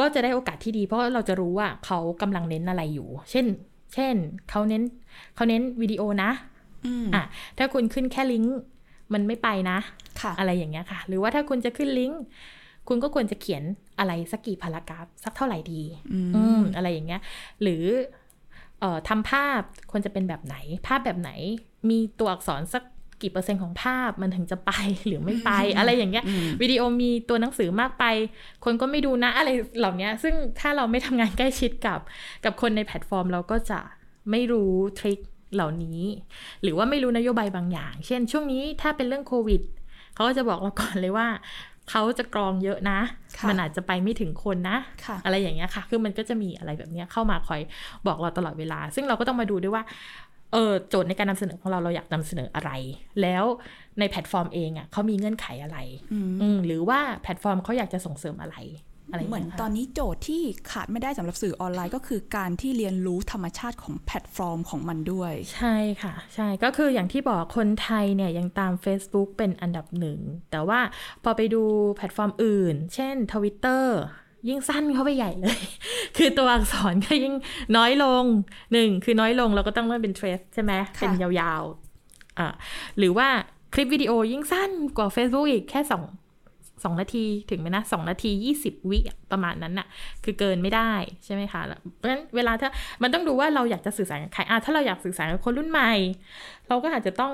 [0.00, 3.46] ก็จะได้โอกาสที่ดีเพราะเราจะรู้ว่าเขากำลังเน้นอะไรอยู่ เช่น
[3.94, 4.14] เช่น
[4.50, 4.82] เขาเน้น
[5.34, 6.30] เขาเน้นวิดีโอนะ
[6.86, 7.22] อืมอะ
[7.58, 8.56] ถ้าคุณขึ้นแค่ลิงก์
[9.12, 9.78] มันไม่ไปนะ
[10.20, 12.20] ค่ะอะไรอย่างเงี้ยค่ะ หรือว่าถ้าคุณจะขึ้นลิงก์
[12.88, 13.62] คุณก็ควรจะเขียน
[13.98, 17.20] อะไรสักกี่พารากราฟสักเท่าไหร่ดี อืมอืมอะไรอย่างเงี้ย
[17.62, 17.84] หรือ
[18.80, 21.30] เอ่อทำภาพควรจะเป็นแบบไหน ภาพแบบไหน
[21.90, 22.82] มีตัวอักษรสัก
[23.22, 24.72] กี่เปอร์เซ็นต์ของภาพมันถึงจะไป
[25.06, 28.04] หรือไม่ไป อะไรอย่างเงี้ยอืมวิดีโอมีตัวหนังสือมากไป
[28.64, 32.00] คนก็ไม่ดูนะอะไรเหล่านี้ซึ่งถ้าเราไม่ทำงานใกล้ชิดกับ
[32.44, 33.80] กับคนในแพลตฟอร์มเราก็จะ
[34.30, 35.20] ไม่รู้ทริค
[35.54, 36.00] เหล่านี้
[36.62, 39.62] หรือว่าไม่รู้นโยบายบางอย่าง เช่น ช่วงนี้ถ้าเป็นเรื่องโควิด
[40.14, 41.28] เขาก็จะบอกเราก่อนเลยว่า
[41.90, 42.98] เขาจะกรองเยอะนะ
[43.38, 47.60] ค่ะมันอาจจะไปไม่ถึงคนนะค่ะอะไรอย่างเงี้ยค่ะ คือมันก็จะมีอะไรแบบเนี้ยเข้ามาคอย
[48.06, 49.84] บอกเราตลอดเวลา ซึ่งเราก็ต้องมาดูด้วยว่า
[50.52, 52.70] เออโจทย์ในการนำเสนอของเราเราอยากนำเสนออะไร
[53.22, 53.44] แล้ว
[53.98, 55.78] ในแพลตฟอร์มเองอะเขามีเงื่อนไขอะไร
[56.12, 58.56] อืมอืมหรือว่าแพลตฟอร์มเขาอยากจะส่งเสริมอะไร
[59.14, 70.18] อะไรอย่างงี้ค่ะ เหมือนตอนนี้โจทย์ที่ขาดไม่ได้สำหรับสื่อออนไลน์ ก็คือการที่เรียนรู้ธรรมชาติของแพลตฟอร์มของมันด้วย ใช่ค่ะ ใช่ก็คืออย่างที่บอกคนไทยเนี่ยยังตาม Facebook เป็นอันดับหนึ่ง
[70.50, 70.80] แต่ว่า
[71.22, 71.62] พอไปดู
[71.94, 73.84] แพลตฟอร์มอื่น เช่น Twitter
[74.48, 75.58] ยิ่งสั้นเข้าไปใหญ่เลย
[76.16, 77.34] คือตัวอักษรก็ยิ่ง
[77.76, 78.24] น้อยลง
[78.72, 82.48] หนึ่งคือน้อยลงเราก็ต้องเริ่มเป็นเทรสใช่ไหมค่ะเป็นยาวๆอะ
[82.98, 83.28] หรือว่า
[83.74, 86.04] คลิปวิดีโอยิ่งสั้นกว่า Facebook อีกแค่สอง
[86.84, 89.86] สองนาทีถึงไหมนะสองนาทียี่สิบวิอะประมาณนั้นน่ะ
[90.24, 90.92] คือเกินไม่ได้
[91.24, 92.70] ใช่ไหมคะแล้วเพราะฉะนั้นเวลาถ้า
[93.02, 95.92] มันต้องดูว่าเราอยากจะสื่อสารกับใครอะถ้าเราอยากสื่อสารกับคนรุ่นใหม่
[96.68, 97.32] เราก็อาจจะต้อง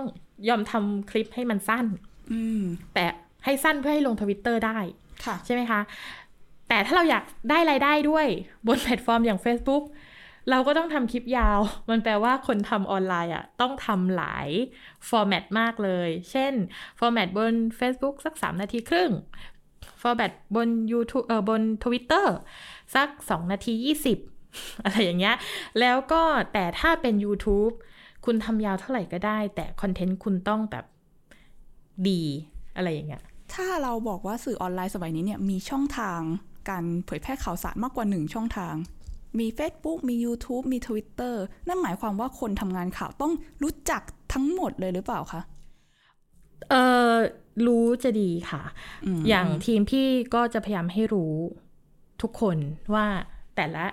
[0.49, 1.87] ยอมทำคลิปให้มันสั้น
[2.33, 2.63] อืม
[2.95, 3.05] แต่
[3.45, 4.79] ให้สั้นเพื่อให้ลงทวิตเตอร์ได้
[5.25, 5.81] ค่ะใช่ไหมคะ
[6.69, 8.27] แต่ถ้าเราอยากได้รายได้ด้วย
[8.67, 9.85] บนแพลตฟอร์มอย่าง Facebook
[10.51, 11.59] เราก็ต้องทำคลิปยาว
[11.91, 14.49] มันแปลว่าคนทำออนไลน์อะต้องทำหลาย
[15.09, 16.53] format มากเลย เช่น
[16.99, 19.11] format บน Facebook สัก 3 นาทีครึ่ง
[20.03, 22.27] ฟอร์แมตบน YouTube เอ่อบน Twitter
[22.95, 23.73] สัก 2 นาที
[24.29, 25.37] 20 อะไรอย่างเงี้ย
[25.81, 26.23] แล้วก็
[26.53, 27.75] แต่ถ้าเป็น YouTube
[28.25, 30.85] คุณทำยาวเท่าไหร่ก็ได้ แต่คอนเทนต์คุณต้องแบบ
[32.09, 32.23] ดี
[32.77, 33.23] อะไรอย่างเงี้ย
[33.55, 36.21] ถ้าเราบอกว่าสื่อออนไลน์สมัยนี้เนี่ยมีช่องทาง
[36.71, 38.75] การเผยแพร่ข่าวสารมากกว่าหนึ่งช่องทาง
[39.39, 41.35] มี Facebook มี YouTube มี Twitter
[41.69, 45.41] นั่นหมายความว่าคนทำงานข่าวต้องรู้จักทั้งหมดเลยหรือเปล่าคะ
[46.71, 46.75] เอ
[47.11, 47.13] อ
[47.67, 48.63] รู้จะดีค่ะ
[49.07, 51.35] อืมอย่างทีมพี่ก็จะพยายามให้รู้
[52.23, 52.57] ทุกคน
[52.95, 53.07] ว่า
[53.57, 53.85] แต่ละ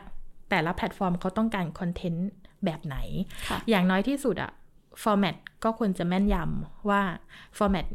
[0.50, 2.30] แต่ละแพลตฟอร์มเขาต้องการคอนเทนต์
[2.66, 2.98] แบบไหน
[3.50, 4.52] ค่ะอย่างน้อยที่สุดอะ
[5.04, 7.02] format ก็ควรจะแม่นยำว่า
[7.58, 7.86] format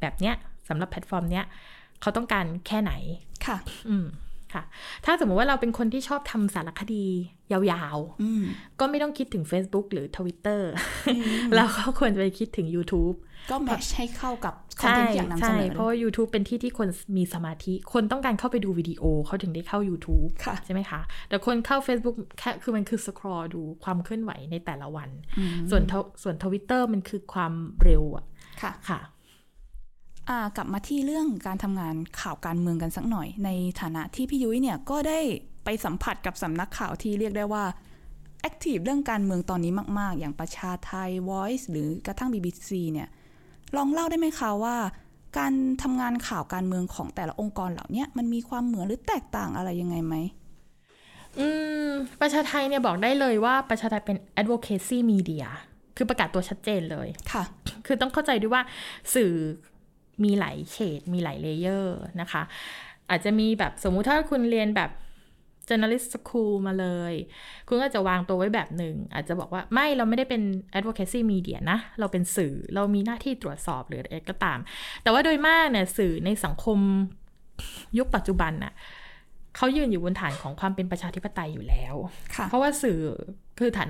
[0.00, 0.34] แบบเนี้ย
[0.68, 1.44] สำหรับแพลตฟอร์มเนี้ย
[2.00, 2.92] เขาต้องการแค่ไหน
[3.46, 3.56] ค่ะ
[3.88, 4.06] อืม
[4.54, 4.62] ค่ะ
[5.04, 7.04] ถ้าสมมติว่าเราเป็นคนที่ชอบทำสารคดี
[7.52, 10.60] ยาวๆ ก็ไม่ต้องคิดถึง Facebook หรือ Twitter
[11.54, 13.16] แล้วก็ควรจะไปคิดถึง YouTube
[13.50, 20.30] ก็แมชให้เข้ากับคอนเทนต์ที่อยากนำเสนอเพราะว่า YouTube เป็นที่ที่คนมีสมาธิ คนต้องการเข้าไปดูวิดีโอเขาถึงได้เข้า YouTube
[20.64, 25.10] ใช่ไหมคะ แต่คนเข้า Facebook แค่คือมันคือสครอดูความเคลื่อนไหวในแต่ละวัน
[25.70, 25.82] ส่วน
[26.22, 28.24] ส่วนทวิตเตอร์มันคือความเร็วอะ
[28.62, 29.00] ค่ะค่ะ
[30.56, 35.20] กลับมาที่เรื่องการทำงานข่าวการเมืองกันสักหน่อย ในฐานะที่พี่ยุ้ยเนี่ยก็ได้
[35.64, 37.64] ไปสัมผัสกับสำนักข่าวที่เรียกได้ว่า
[38.40, 43.08] active เรื่องการเมืองตอนนี้มาก ๆ อย่างประชาไท Voice หรือกระทั่ง BBC เนี่ย
[43.76, 44.76] ลองเล่าได้ไหมคะว่า
[45.38, 50.14] การทำงานข่าวการเมืองของแต่ละองค์กรเหล่านี้มันมีความเหมือนหรือแตกต่างอะไรยังไงไหม
[51.38, 51.48] อื
[51.86, 51.88] ม
[52.20, 55.46] ประชาไทเนี่ยบอกได้เลยว่าประชาไทเป็น advocacy media
[55.96, 57.42] คือประกาศตัวชัดเจนเลย ค่ะ
[57.86, 58.62] คือต้องเข้าใจด้วยว่า
[59.14, 59.32] สื่อ
[60.24, 62.42] มีหลายเฉดมีหลาย layer นะคะ
[63.10, 64.90] อาจจะมีแบบสมมุติถ้าคุณเรียนแบบ
[65.68, 67.14] journalist school มาเลย
[67.68, 70.42] คุณก็จะวางตัวไว้แบบหนึ่ง อาจจะบอกว่าไม่เราไม่ได้เป็น
[70.78, 74.58] advocacy media นะ เราเป็นสื่อเรามีหน้าที่ตรวจสอบหรืออะไรก็ตาม
[75.02, 76.78] แต่ว่าโดยมากเนี่ยสื่อในสังคม
[77.98, 78.72] ยุคปัจจุบันน่ะ
[79.56, 81.94] เขายืนอยู่บนฐานของความเป็นประชาธิปไตยอยู่แล้ว
[82.48, 83.00] เพราะว่าสื่อ
[83.58, 83.86] คือฐาน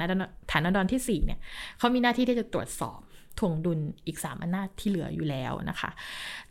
[0.51, 1.39] ฐานดอนที่สี่เนี่ย
[1.79, 2.99] เขามีหน้าที่ที่จะตรวจสอบ
[3.39, 5.91] ถ่วงดุลอีกสามอำนาจที่เหลืออยู่แล้วนะคะ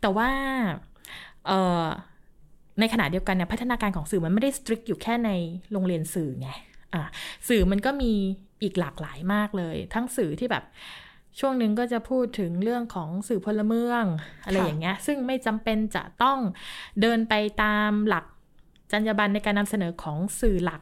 [0.00, 0.28] แต่ว่า
[2.80, 5.30] ในขณะเดียวกันเนี่ยพัฒนาการของสื่อมันไม่ได้สตริกอยู่แค่ใน
[5.72, 6.50] โรงเรียนสื่อไง
[6.94, 7.02] อะ
[7.48, 8.12] สื่อมันก็มี
[8.62, 10.64] อีกหลากหลายมากเลย ทั้งสื่อที่แบบ
[11.40, 14.04] ช่วงหนึ่งก็จะพูดถึงเรื่องของสื่อพลเมือง
[14.44, 16.38] อะไรอย่างเงี้ย ซึ่งไม่จำเป็นจะต้อง
[17.00, 18.24] เดินไปตามหลัก
[18.92, 20.80] จรรยาบรรณในการนำเสนอของสื่อหลัก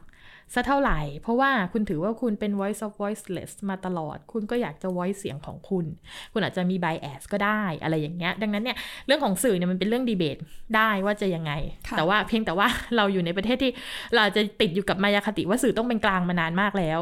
[0.55, 5.85] สัเท่าไหร่ เพราะว่าคุณถือว่าคุณเป็น voice of voiceless มาตลอด คุณก็อยากจะ voice เสียงของคุณ
[6.33, 10.37] คุณอาจจะมี bias ก็ได้อะไรอย่างเงี้ย ดังนั้นเนี่ยเรื่องของสื่อเนี่ยมันเป็นเรื่องดีเบต
[10.75, 11.51] ได้ว่าจะยังไง
[11.97, 13.71] แต่ว่าเพียงแต่ว่าเราอยู่ในประเทศที่
[14.15, 16.99] เราจะติดอยู่กับมายาคติว่าสื่อต้องเป็นกลางมานานมากแล้ว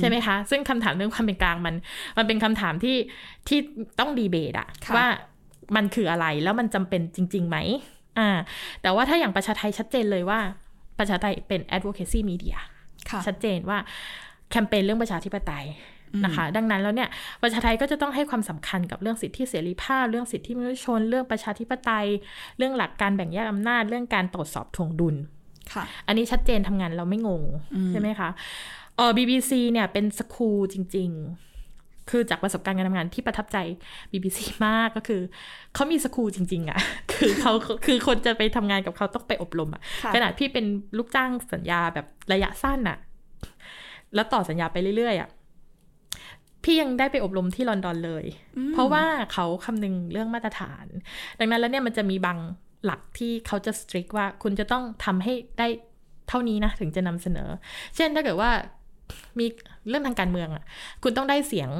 [0.00, 1.74] ใช่ไหมคะ ซึ่งคำถามเรื่องความเป็นกลางมัน
[2.18, 2.96] มันเป็นคำถามที่
[3.48, 3.58] ที่
[3.98, 5.06] ต้องดีเบตอะว่า
[5.76, 7.56] มันคืออะไรแล้วมันจำเป็นจริงๆไหม
[8.18, 8.28] อ่า
[8.82, 10.40] แต่ว่าถ้าอย่างประชาไทยชัดเจนเลยว่า
[10.98, 12.58] ประชาไทยเป็น advocacy media
[13.26, 13.78] ชัดเจนว่า
[14.50, 15.66] แคมเปญเรื่องประชาธิปไตย
[16.24, 17.08] นะคะ ดังนั้นแล้วเนี่ย
[17.42, 22.06] ประชาไทยก็จะต้องให้ความสำคัญกับเรื่องสิทธิเสรีภาพ เรื่องสิทธิมนุษยชน เรื่องประชาธิปไตย
[22.58, 25.16] เรื่องหลักการแบ่งแยกอำนาจ เรื่องการตรวจสอบทวงดุล
[25.72, 27.42] ค่ะ อันนี้ชัดเจนทำงานเราไม่งง
[27.90, 28.28] ใช่ไหมคะ
[28.96, 31.49] เออ BBC เนี่ยเป็นสคูลจริง ๆ
[32.10, 33.56] คือจากประสบการณ์การทำงานที่ประทับใจ
[34.12, 35.20] BBC มากก็คือ
[35.74, 36.78] เขามีสคูลจริง ๆอะ่ะ
[37.12, 37.52] คือเขา
[37.86, 40.64] คือคนจะไปทำงานกับเขาต้องไปอบรมอะ่ะขณะพี่เป็น
[40.98, 42.98] ลูกจ้างสัญญาแบบระยะสั้นอะ่ะ
[44.14, 45.28] แล้วต่อสัญญาไปเรื่อยๆอะ่ะ
[46.64, 48.24] พี่ยังได้ไปอบรมที่ลอนดอนเลย
[48.72, 50.86] เพราะว่าเขาคำนึงเรื่องมาตรฐาน
[51.38, 52.38] ดังนั้นแล้วเนี่ยมันจะมีบาง
[52.84, 55.68] หลักที่เขาจะสตริกว่าคุณจะต้องทำให้ได้
[56.28, 57.48] เท่านี้นะ ถึงจะนำเสนอ
[57.96, 58.50] เช่นถ้าเกิดว่า
[59.38, 59.46] มี
[59.88, 60.64] เรื่องทางการเมืองอะ
[61.02, 61.70] คุณต้องได้เสียง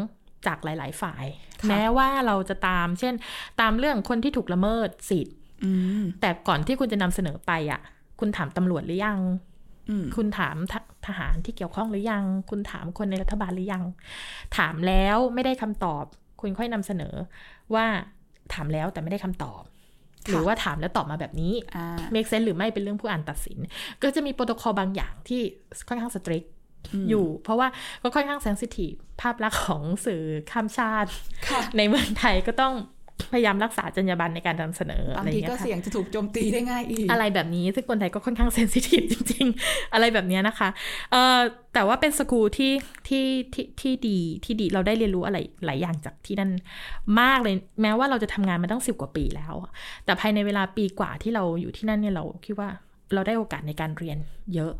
[0.46, 1.24] จากหลาย ๆ ฝ่าย
[1.68, 3.14] แม้ว่าเราจะตาม เช่น
[3.60, 5.36] ตามเรื่องคนที่ถูกละเมิดสิทธิ์
[6.20, 7.80] แต่ก่อนที่คุณจะนำเสนอไปอะ
[8.20, 9.20] คุณถามตำรวจหรือยัง
[10.16, 13.82] คุณถามทหารที่เกี่ยวข้องหรือยัง คุณถามคนในรัฐบาลหรือยัง
[14.56, 16.04] ถามแล้วไม่ได้คำตอบ
[16.40, 17.14] คุณค่อยนำเสนอ
[17.74, 17.86] ว่า
[18.52, 19.62] ถามแล้วแต่ไม่ได้คำตอบ
[20.28, 21.54] หรือว่าถามแล้วตอบมาแบบนี้
[22.12, 23.58] make sense หรือไม่เป็นเรื่องผู้อ่านตัดสิน
[24.02, 25.40] ก็จะมีโปรโตคอลบางอย่างที่
[25.88, 26.44] ค่อนข้าง strict
[27.08, 27.68] อยู่ เพราะว่า
[28.02, 31.10] ก็ค่อนข้าง sensitive ภาพลักษณ์ของสื่อข้ามชาติ
[31.76, 32.74] ในเมืองไทยก็ต้อง
[33.32, 40.68] พยายามรักษาจรรยาบรรณในการนำเสนอบางทีก็เสี่ยงจะถูกโจมตีได้ง่ายอีก อะไรแบบนี้ ซึ่งคนไทยก็ค่อนข้างเซนซิทีฟจริง ๆ อะไรแบบนี้นะคะ
[41.10, 41.38] เอ่อ
[41.74, 42.72] แต่ว่าเป็นสกูลที่
[43.08, 46.50] ที่ที่ที่ดีที่ดีเราได้เรียนรู้อะไรหลายอย่างจากที่นั่น
[47.20, 49.54] มากเลย แม้ว่าเราจะทำงานมาตั้งสิบกว่าปีแล้ว
[50.04, 52.68] แต่ภายในเวลาปีกว่าที่เราอยู่ที่นั่นเนี่ยเราคิดว่า
[53.14, 54.18] เราได้โอกาสในการเรียน
[54.54, 54.72] เยอะ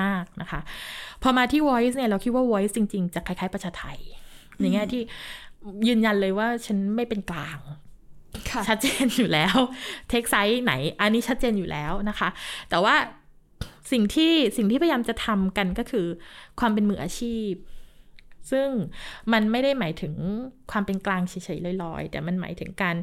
[0.00, 0.60] มากนะคะ
[1.22, 3.98] พอมาที่ Voice เนี่ยเราคิดว่า Voice จริง ๆ จะคล้ายๆ ประชาไทย
[4.60, 5.02] ในแง่ที่
[5.88, 7.58] ยืนยันเลยว่าฉันไม่เป็นกลาง
[8.68, 9.56] ชัดเจนอยู่แล้ว
[10.08, 12.28] take side ไหน อันนี้ชัดเจนอยู่แล้วนะคะ
[12.70, 12.94] แต่ว่า
[13.92, 16.06] สิ่งที่สิ่งที่พยายามจะทำกันก็คือ
[16.60, 17.52] ความเป็นมืออาชีพ
[18.50, 18.68] ซึ่ง
[19.32, 20.14] มันไม่ได้หมายถึง
[20.70, 22.96] ความเป็นกลางเฉยๆลอยๆ แต่มันหมายถึงการ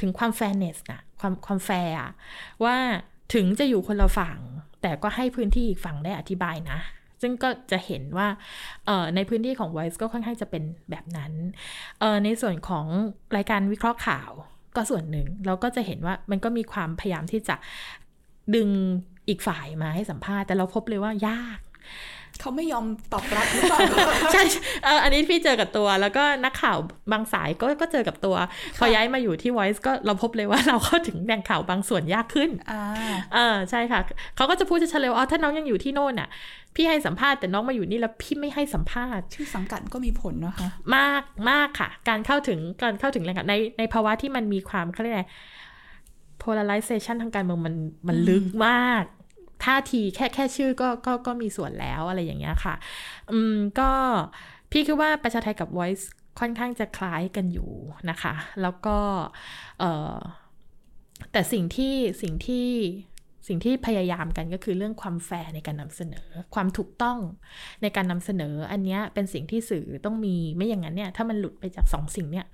[0.00, 1.94] ถึงความ fairness นะความความแฟร์
[2.64, 2.76] ว่า
[3.34, 4.38] ถึงจะอยู่คนละฝั่ง
[4.82, 6.78] แต่ก็ให้พื้นที่อีกฝั่งได้อธิบายนะ
[7.22, 8.28] ซึ่งก็จะเห็นว่า
[9.14, 11.32] ในพื้นที่ของ Voice ก็ค่อนข้างจะเป็นแบบนั้น
[12.24, 12.86] ในส่วนของ
[13.36, 14.30] รายการวิเคราะห์ข่าว
[14.76, 17.56] ก็ส่วนหนึ่ง เราก็จะเห็นว่ามันก็มีความพยายามที่จะ
[18.54, 18.68] ดึง
[19.28, 21.58] อีกฝ่ายมาให้สัมภาษณ์ แต่เราพบเลยว่ายาก
[22.40, 23.80] เขาไม่ยอมตอบรับหรือเปล่า
[24.32, 24.42] ใช่
[24.84, 26.78] เอออันนี้พี่เจอกับตัว แล้วก็นักข่าว
[27.12, 28.36] บางสายก็ก็เจอกับตัว
[28.78, 32.82] พอย้ายมาอยู่ที่ Voice ก็เราพบเลยว่าเราเข้าถึงแหล่งข่าวบางส่วนยากขึ้นอ่า
[33.34, 34.00] เออใช่ค่ะ
[34.36, 36.28] เขาก็จะพูดจะเฉลยว่าอ๋อถ้าน้องยังอยู่ที่โน่นน่ะ
[36.74, 45.24] พี่ให้สัมภาษณ์แต่น้องมาอยู่นี่แล้วพี่ไม่ให้สัมภาษณ์ ชื่อสังกัดก็มีผลนะคะ มากมากค่ะ การเข้าถึงการเข้าถึงแหล่งข่าวในในภาวะที่มันมีความเขาเรียกอะไร
[46.42, 47.74] polarization ทางการเมืองมัน
[48.08, 49.04] มันลึกมาก
[49.64, 52.74] ท่าทีแค่แค่ชื่อก็ก็ก็มีส่วนแล้วอะไรอย่างเงี้ยค่ะ
[53.32, 53.90] อืมก็
[54.70, 56.04] พี่คิดว่าประชาไทยกับ Voice
[56.40, 57.70] ค่อนข้างจะคล้ายกันอยู่
[58.10, 58.96] นะคะ แล้วก็
[59.78, 60.16] เออ
[61.32, 62.68] แต่สิ่งที่สิ่งที่
[63.48, 67.18] สิ่งที่พยายามกันก็คือเรื่องความแฟร์ในการนำเสนอ ความถูกต้อง
[67.82, 72.46] ในการนำเสนอ อันเนี้ยเป็นสิ่งที่สื่อต้องมีไม่อย่างนั้นเนี่ยถ้ามันหลุดไปจากสองสิ่งเนี่ย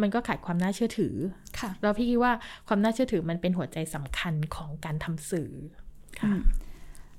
[0.00, 1.14] มันก็ขาดความน่าเชื่อถือ
[1.58, 2.32] ค่ะแล้วพี่คิดว่า
[2.68, 5.50] ความน่าเชื่อถือมันเป็นหัวใจสำคัญของการทำสื่อ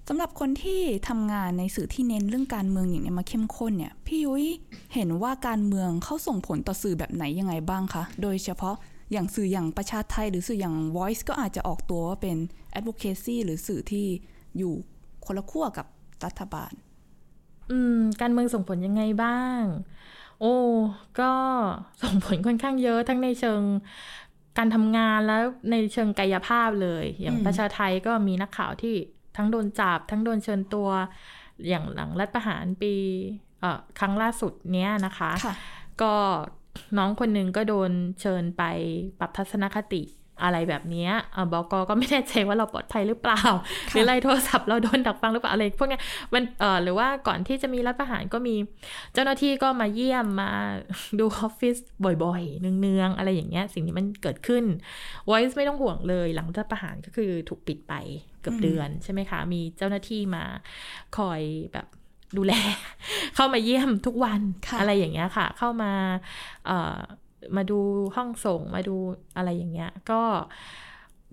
[0.08, 4.46] สำหรับคนที่ทำงานในสื่อที่เน้นเรื่องการเมืองอย่างเนี้ยมาเข้มข้นเนี่ยพี่ยุ้ย
[4.94, 8.76] เห็นว่าการเมืองเขาส่งผลต่อสื่อแบบไหนยังไงบ้างคะโดยเฉพาะ
[9.12, 12.38] อย่างสื่ออย่างประชาไทย หรือสื่ออย่าง Voice ก็อาจจะออกตัวว่าเป็น
[12.78, 14.06] advocacy หรือสื่อที่
[14.58, 14.74] อยู่
[15.26, 15.86] คนละขั้วกับ
[16.26, 16.72] รัฐบาล
[17.72, 19.64] อืม การเมืองส่งผลยังไงบ้าง
[20.42, 20.56] โอ้
[21.20, 21.32] ก็
[22.04, 23.62] ส่งผลค่อนข้างเยอะทั้งในเชิง
[24.58, 28.96] การทำงานแล้วในเชิงกายภาพเลย อย่างอืมประชาไทยก็มีนักข่าวที่
[29.38, 30.90] ทั้งโดนจับ ทั้งโดนเชิญตัว
[31.68, 32.94] อย่างหลังรัฐประหารปี
[33.60, 35.56] เอ่อครั้งล่าสุดเนี้ยนะคะค่ะ
[36.02, 36.14] ก็
[36.98, 38.64] น้องคนหนึ่งก็โดนเชิญไป
[39.20, 40.02] ปรับทัศนคติ
[40.44, 43.42] อะไรแบบเนี้ยเอ่อบอกก็ไม่แน่ใจว่าเราปลอดภัยหรือเปล่า
[43.90, 46.02] หรืออะไรโทรศัพท์เราโดนดักฟังหรือเปล่าอะไรพวกเนี้ย
[46.34, 48.56] มันเอ่อหรือว่าก่อนที่จะมีรัฐประหารก็มี
[49.14, 50.52] เจ้าหน้าที่ก็มาเยี่ยมมา
[51.20, 51.78] ดูออฟฟิศ
[52.24, 54.64] บ่อยๆ เนืองๆ อะไรอย่างเงี้ย สิ่งนี้มันเกิดขึ้น
[55.30, 57.94] Voice ไม่ต้องห่วงเลย หลังรัฐประหารก็คือถูกปิดไป
[58.42, 60.44] เกือบอืมเดือนใช่ไหมคะ มีเจ้าหน้าที่มา
[61.18, 61.42] คอย
[61.74, 61.88] แบบ
[62.38, 62.54] ดูแล
[63.36, 65.92] เข้ามาเยี่ยมทุกวันค่ะอะไรอย่างเงี้ยค่ะ เข้ามา
[66.66, 67.00] เอ่อ
[67.58, 67.80] มาดู
[68.16, 68.96] ห้องส่งมาดู
[69.38, 70.22] อะไรอย่างเงี้ย ก็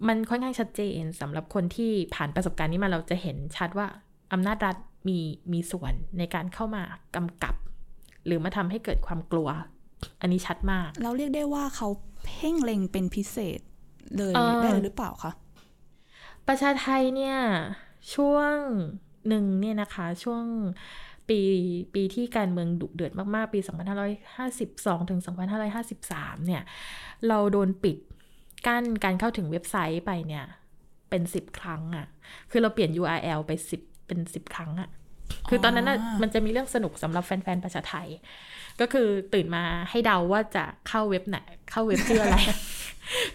[0.08, 3.86] มันค่อนข้างชัดเจนสำหรับคนที่ผ่านประสบการณ์นี้มาเราจะเห็นชัดว่า
[4.32, 4.76] อำนาจรัฐ
[5.08, 5.18] มี
[5.52, 6.82] มีส่วนในการเข้ามา
[7.16, 7.54] กำกับ
[8.26, 9.48] หรือมาทำให้เกิดความกลัว
[10.20, 11.88] อันนี้ชัดมาก เราเรียกได้ว่าเขา
[12.24, 13.60] เพ่งเล็งเป็นพิเศษ
[14.16, 15.32] เลยเอ่อได้เลยหรือเปล่าคะ
[16.46, 17.36] ประชาไทยเนี่ย
[18.14, 18.54] ช่วง
[19.28, 20.44] หนึ่งเนี่ยนะคะช่วง
[21.30, 21.40] ปี
[21.94, 23.60] ปีที่การเมืองดุเดือดมากๆ ปี
[24.34, 25.20] 2552 ถึง
[25.82, 26.62] 2553 เนี่ย
[27.28, 27.96] เราโดนปิด
[28.66, 30.44] กั้นการเข้าถึงเว็บไซต์ไปเนี่ย
[31.10, 32.06] เป็น 10 ครั้งอะ่ะ
[32.50, 34.88] คือเราเปลี่ยน URL ไป 10 เป็น 10 ครั้งอะ่ะ
[35.48, 38.08] คือตอนนั้นน่ะอ๋อมันจะมีเรื่องสนุกสำหรับแฟนๆ ประชาไทย
[38.80, 41.38] ก็คือตื่นมาให้เดาว่าจะเข้าเว็บไหน
[41.70, 42.36] เข้าเว็บชื่ออะไร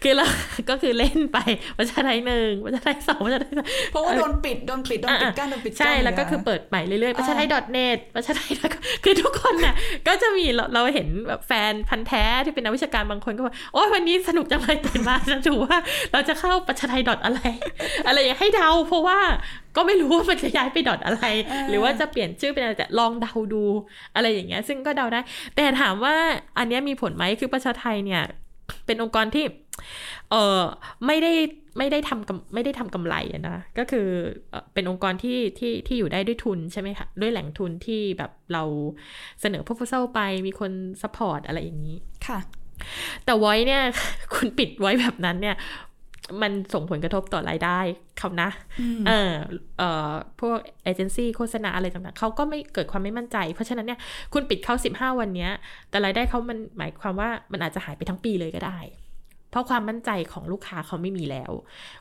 [0.03, 0.25] คือเรา
[0.69, 1.38] ก็คือเล่นไป
[1.77, 8.51] ประชาไทยหนึ่งประชาไทยสองประชาไทยสามเพราะว่าโดนปิดโดนปิดโดนปิดกั้นโดนปิดกั้นใช่แล้วก็ยู่ะคือเปิดใหม่เรื่อยๆประชาไทยอ่า .net ประชาไทย
[9.03, 9.75] คือทุกคนน่ะ
[10.07, 15.77] ก็จะมีเราเราเห็นแบบแฟนพันธ์แท้ที่เป็นนักวิชาการบางคนก็บอกโอ้ยวันนี้สนุกจังเลยตื่นมาจะดูว่า
[16.13, 17.39] เราจะเข้าประชาไทยอะไร
[18.07, 19.19] อะไรอย่างให้เดาเพราะว่า
[19.75, 21.23] ก็ไม่รู้ว่ามันจะย้ายไปดอทอะไร
[21.69, 23.63] หรือว่าจะเปลี่ยนชื่อเป็นอะไรแต่ลองเดาดู
[24.15, 25.19] อะไรอย่างเงี้ยซึ่งก็เดาได้
[25.55, 26.15] แต่ถามว่า
[26.57, 28.23] อันเนี้ยมีผลไหมคือประชาไทยเนี่ย
[28.85, 29.45] เป็นองค์กรที่
[30.31, 30.61] เออ
[31.05, 31.33] ไม่ได้
[31.77, 34.07] ไม่ได้ทำกำไม่ได้ทำกำไรอะนะก็คือ
[34.49, 38.63] เอ่อเป็นองค์กรที่ที่ที่อยู่ได้ด้วยทุนใช่ไหมคะด้วยแหล่งทุนที่แบบเรา
[39.41, 42.39] เสนอ proposal ไปมีคน support อะไรอย่างนี้ค่ะ
[43.25, 43.81] แต่ไว้เนี่ย
[44.35, 45.57] คุณปิดไว้แบบนั้นเนี่ย
[46.41, 47.79] มันส่งผลกระทบต่อรายได้
[48.17, 48.49] เขานะ
[48.81, 49.31] อืมเออ
[49.77, 50.11] เอ่อ
[50.41, 53.99] พวกเอเจนซี่โฆษณาอะไรต่างๆเขาก็ไม่เกิดความไม่มั่นใจ เพราะฉะนั้นเนี่ย
[54.33, 55.51] คุณปิดเขา15 วันเนี้ย
[55.89, 58.79] แต่รายได้เขามันหมายความว่ามันอาจจะหายไปทั้งปีเลยก็ได้
[59.56, 61.52] เพราะความมั่นใจของลูกค้าเขาไม่มีแล้ว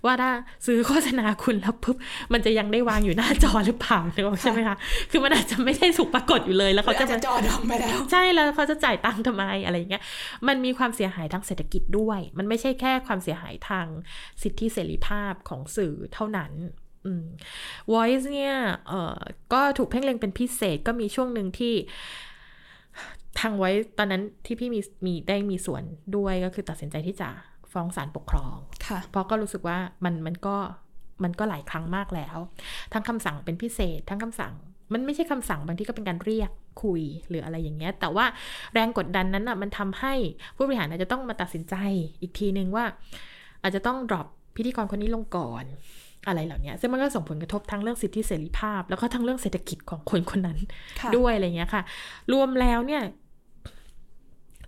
[0.04, 0.30] ว่าถ้า
[0.66, 1.96] ซื้อโฆษณาคุณแล้วปุ๊บ
[2.32, 4.76] มันจะยังได้วางอยู่หน้าจอหรือเปล่านึกออกใช่ไหมคะ
[5.10, 10.02] คือมันอาจจะไม่ได้ถูกปรากฏอยู่เลยแล้วเขาเขาจะจะมาจอดำไปแล้วใช่แล้วเขาจะจ่ายตังค์ทำไมอะไรอย่างเงี้ย
[10.48, 13.86] มันมีความเสียหายทางเศรษฐกิจด้วย มันไม่ใช่แค่ความเสียหายทาง
[14.42, 16.52] สิทธิเสรีภาพของสื่อเท่านั้น
[17.06, 17.24] อืม
[17.92, 18.54] Voice เนี่ย
[18.88, 19.18] เอ่อ
[19.52, 21.74] ก็ถูกเพ่งเล็งเป็นพิเศษก็มีช่วงหนึ่งที่
[23.40, 25.82] ทางไว้ตอนนั้นที่พี่มีมีได้มีส่วน
[26.16, 27.28] ด้วยก็คือตัดสินใจที่จะ
[27.72, 30.56] ฟ้องศาลปกครองค่ะเพราะก็รู้สึกว่ามันมันก็
[31.24, 32.36] มันก็หลายครั้งมากแล้ว
[32.92, 34.54] ทั้งคำสั่งเป็นพิเศษ ทั้งคำสั่ง
[34.92, 36.50] มันไม่ใช่คำสั่งบางที่ก็เป็นการเรียก
[36.82, 38.26] คุยหรืออะไรอย่างเงี้ย แต่ว่า
[38.74, 40.14] แรงกดดันนั้นอะมันทำให้
[40.56, 41.74] ผู้บริหารอาจจะต้องมาตัดสินใจ
[42.20, 42.84] อีกทีนึงว่า
[43.62, 45.64] อาจจะต้อง drop พิธีกรคนนี้ลงก่อน
[46.26, 50.58] อะไรเหล่านี้ซึ่งมันก็ส่งผลกระทบทั้งเรื่องสิทธิเสรีภาพ แล้วก็ทั้งเรื่องเศรษฐกิจของคนคนนั้น
[51.00, 51.82] ค่ะด้วยอะไรเงี้ยค่ะ
[52.32, 53.02] รวมแล้วเนี่ย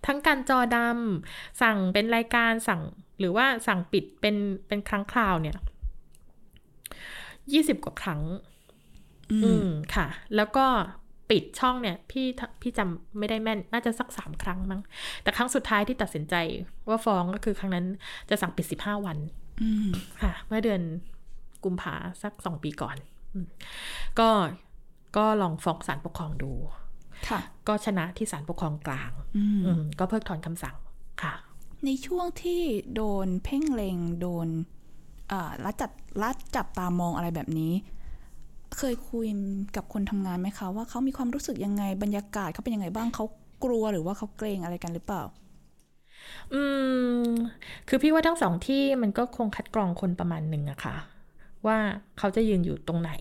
[0.07, 2.83] ทั้งการจอดำสั่งเป็นรายการสั่ง
[3.19, 4.37] หรือว่าสั่งปิดเป็น
[4.69, 5.57] เป็นครั้งคราวเนี่ย
[7.53, 8.23] ยี่สิบกว่าครั้ง
[9.45, 10.07] อืมค่ะ
[10.37, 10.67] แล้วก็
[11.31, 12.27] ปิดช่องเนี่ย พี่
[12.63, 14.81] พี่จำไม่ได้แม่น น่าจะสักสามครั้งมั้ง
[15.23, 16.35] แต่ครั้งสุดท้ายที่ตัดสินใจ
[16.89, 17.87] ว่าฟ้องก็คือครั้งนั้น
[18.31, 19.19] จะสั่งปิดสิบห้าวัน
[19.63, 19.89] อืม
[20.23, 20.83] ค่ะ เมื่อเดือน
[21.65, 22.97] กุมภาสักสองปีก่อน
[23.33, 23.47] อืม
[24.19, 24.29] ก็
[25.17, 26.86] ก็ลองฟ้องศาลปกครองดูค่ะ
[27.69, 30.77] ก็ชนะที่ศาลปกครองกลางอืมอืมก็เพิกถอนคำสั่ง
[31.23, 31.35] ค่ะ
[31.85, 32.63] ในช่วงที่
[32.95, 34.49] โดนเพ่งเลงโดน
[35.33, 35.91] อ่ารัดจัด
[36.23, 37.73] รัดจับตามองอะไรแบบนี้
[38.79, 39.27] เคยคุย
[39.77, 43.25] กับคนทำงานไหมคะว่าเขามีความรู้สึกยังไงบรรยากาศเขาเป็นยังไงบ้างเขา
[43.65, 45.23] กลัวหรือว่าเขาเกรงอะไรกันหรือเปล่า
[46.53, 46.63] อื
[47.21, 47.31] ม
[47.89, 50.97] คือพี่ว่าทั้งสองที่มันก็คงคัดกรองคนประมาณหนึ่งอะค่ะ
[51.67, 51.77] ว่า
[52.19, 53.13] เขาจะยืนอยู่ตรงไหน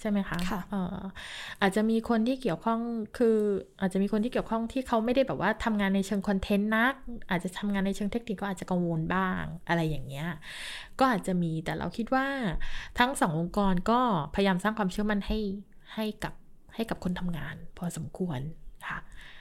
[0.00, 0.98] ใช่ไหมคะค่ะเอ่อ
[1.62, 2.80] อาจจะมีคนที่เกี่ยวข้อง
[3.18, 3.36] คือ
[3.80, 6.94] อาจจะมีคนที่เกี่ยวข้องที่เขาไม่ได้แบบว่าทำงานในเชิงคอนเทนต์นัก
[7.30, 10.28] อาจจะทำงานในเชิงเทคนิคก็อาจจะกังวลบ้างอะไรอย่างเงี้ย
[10.98, 12.26] ก็อาจจะมีแต่เราคิดว่า
[12.98, 14.00] ทั้งสององค์กรก็
[14.34, 15.38] พยายามสร้างความเชื่อมั่นให้
[15.94, 16.34] ให้กับ
[16.74, 18.40] ให้กับคนทำงาน พอสมควร
[18.86, 18.98] ค่ะ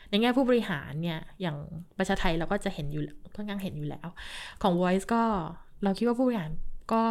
[0.09, 1.57] ในแง่ผู้บริหารเนี่ยอย่าง
[1.97, 3.03] ประชาไทยเราก็จะเห็นอยู่
[3.35, 4.07] ค่อนข้างเห็นอยู่แล้ว
[4.61, 5.23] ของ Voice ก็
[5.83, 6.51] เราคิดว่าผู้บริหาร
[6.93, 7.05] ก็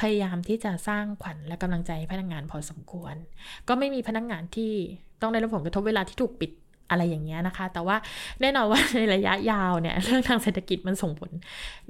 [0.00, 3.14] พยายามที่จะสร้างขวัญและกำลังใจให้พนักงานพอสมควร
[3.68, 4.72] ก็ไม่มีพนักงานที่
[5.22, 6.50] ต้องได้รับผลกระทบเวลาที่ถูกปิด
[6.90, 7.96] อะไรอย่างเงี้ยนะคะ แต่ว่า
[8.40, 11.30] แน่นอนว่าในระยะยาวเนี่ย เรื่องทางเศรษฐกิจมันส่งผล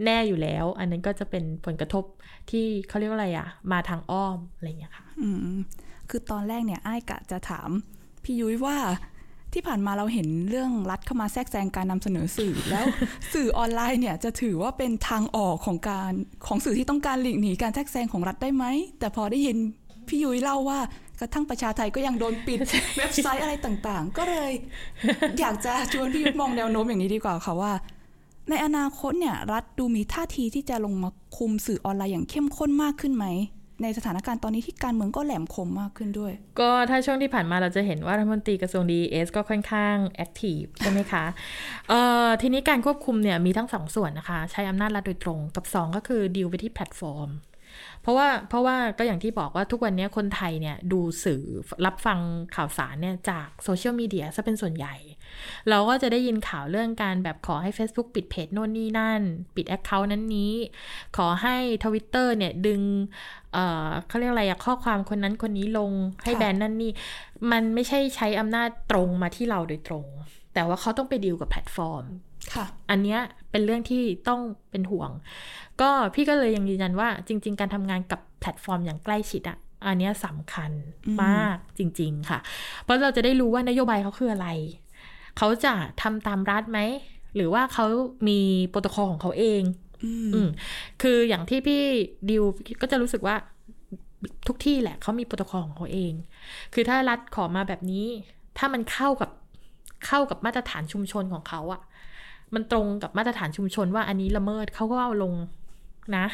[0.05, 2.05] แน่อยู่แล้ว อันนั้นก็จะเป็นผลกระทบ
[2.51, 5.57] ที่เขาเรียกว่าอะไรอะมาทางอ้อมอะไรอย่างเงี้ยค่ะ อืม
[6.11, 7.71] คือตอนแรกเนี่ย อ้ายกะจะถาม
[8.25, 8.77] พี่ยุ้ยว่า
[9.53, 12.85] ที่ผ่านมาเราเห็นเรื่องรัฐเข้ามาแทรกแซงการนำเสนอสื่อ แล้ว
[13.35, 16.13] สื่อออนไลน์เนี่ยจะถือว่าเป็นทางออกของการ
[16.47, 18.65] ของสื่อที่ต้องการหลีกหนีการแทรกแซงของรัฐได้ไหม
[18.99, 19.57] แต่พอได้ยิน
[20.09, 20.79] พี่ยุ้ยเล่าว่า
[21.21, 22.59] กระทั่งประชาไทยก็ยังโดนปิด
[22.99, 24.53] เว็บไซต์อะไรต่างๆ ก็เลย
[25.41, 27.73] อยากจะชวนพี่ยุ้ยมองแนวโน้มอย่างนี้ดีกว่าค่ะว่า
[28.51, 33.27] ในอนาคตเนี่ย รัฐดูมีท่าทีที่จะลงมาคุมสื่อออนไลน์อย่างเข้มข้นมากขึ้นไหม
[33.83, 41.25] ในสถานการณ์ตอนนี้ที่การเมืองก็แหลมคมมากขึ้นด้วย ก็ถ้าช่วงที่ผ่านมาเราจะเห็นว่ารัฐมนตรีกระทรวงดีอีเอสก็ค่อนข้าง active ใช่ไหมคะ
[41.89, 47.29] เอ่อทีนี้การควบคุมเนี่ยมีทั้งสองส่วนนะคะ ใช้อำนาจรัฐโดยตรงกับ 2 ก็คือดีลไปที่แพลตฟอร์ม
[48.09, 51.43] เพราะว่าเพราะว่าก็อย่างที่บอกว่าทุกวันนี้คนไทยเนี่ยดูสื่อ
[51.87, 52.19] รับฟัง
[52.57, 54.95] ข่าวสารเนี่ยจากโซเชียลมีเดียซะเป็นส่วนใหญ่
[55.69, 59.23] เราก็จะได้ยินข่าวเรื่องการแบบขอให้ Facebook ปิดเพจโน่นนี่นั่น
[59.57, 60.53] ปิด account นั้นนี้
[61.17, 62.81] ขอให้ Twitter เนี่ยดึง
[63.53, 65.93] เอ่อเขาเรียกอะไรอะข้อความคนนั้นคนนี้ลง
[66.25, 66.93] ให้ค่ะแบนนั่นนี่
[67.51, 70.07] มันไม่ใช่ใช้อำนาจตรงมาที่เราโดยตรง
[70.55, 72.28] แต่ว่าเขาต้องไปดีลกับแพลตฟอร์มค่ะ
[72.91, 75.11] อันเนี้ยเป็นเรื่องที่ต้องเป็นห่วง
[75.81, 80.71] ก็พี่ก็เลยยังยืนยันว่าจริง ๆ การทำงานกับแพลตฟอร์มอย่างใกล้ชิดอะอันเนี้ยสำคัญ
[81.07, 82.39] อืมมากจริง ๆ ค่ะ
[82.83, 84.49] เพราะเราจะได้รู้ว่านโยบายเขาคืออะไร
[85.39, 86.81] เขาจะทำตามรัฐไหม
[87.37, 87.87] หรือว่าเขา
[88.29, 89.63] มีโปรโตคอลของเขาเอง
[90.05, 90.49] อืมอืม
[91.03, 91.83] คืออย่างที่พี่
[92.29, 92.45] ดิว
[92.81, 93.37] ก็จะรู้สึกว่า
[94.47, 96.13] ทุกที่แหละเขามีโปรโตคอลของเขาเอง
[96.75, 98.07] คือถ้ารัฐขอมาแบบนี้
[98.59, 99.31] ถ้ามันเข้ากับ
[100.07, 101.83] เข้ากับมาตรฐานชุมชนของเขาอะ
[102.55, 105.35] มันตรงกับมาตรฐานชุมชนว่าอันนี้ละเมิดเขาก็เอาลง
[106.17, 106.27] นะ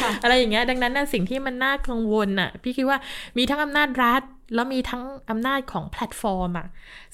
[0.00, 2.98] ค่ะอะไรอย่างเงี้ยดังนั้นน่ะสิ่งที่มันน่ากังวลน่ะ พี่คิดว่า
[3.38, 4.22] มีทั้งอำนาจรัฐ
[4.54, 6.66] แล้วมีทั้งอำนาจของแพลตฟอร์มอะ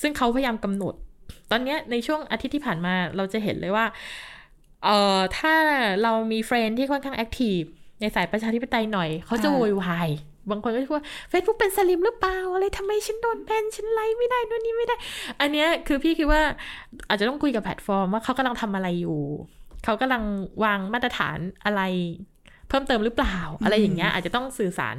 [0.03, 0.95] ซึ่งเขาพยายามกำหนด
[1.51, 3.87] ตอนเนี้ยในช่วงอาทิตย์ที่ผ่านมาเราจะเห็นเลยว่า
[4.85, 5.55] เอ่อถ้า
[6.03, 7.61] เรามี friend ที่ค่อนข้าง active
[8.01, 10.09] ในสายประชาธิปไตยหน่อย เขาจะอ่าโวยวาย
[10.51, 14.97] บางคนก็จะพูดว่า Facebook เป็นสลิ่มหรือเปล่าอะไรทำไมฉันโดนแบนฉันไลค์ไม่ได้นู่นนี่ไม่ได้
[15.41, 16.43] อันเนี้ยคือพี่คิดว่า
[17.09, 19.19] อาจจะต้องคุยกับแพลตฟอร์มว่าเขากำลังทำอะไรอยู่
[19.85, 20.23] เขากำลัง
[20.65, 21.83] วางมาตรฐานอะไร
[22.69, 24.97] เพิ่มเติมหรือเปล่า อะไรอย่างเงี้ยอาจจะต้องสื่อสาร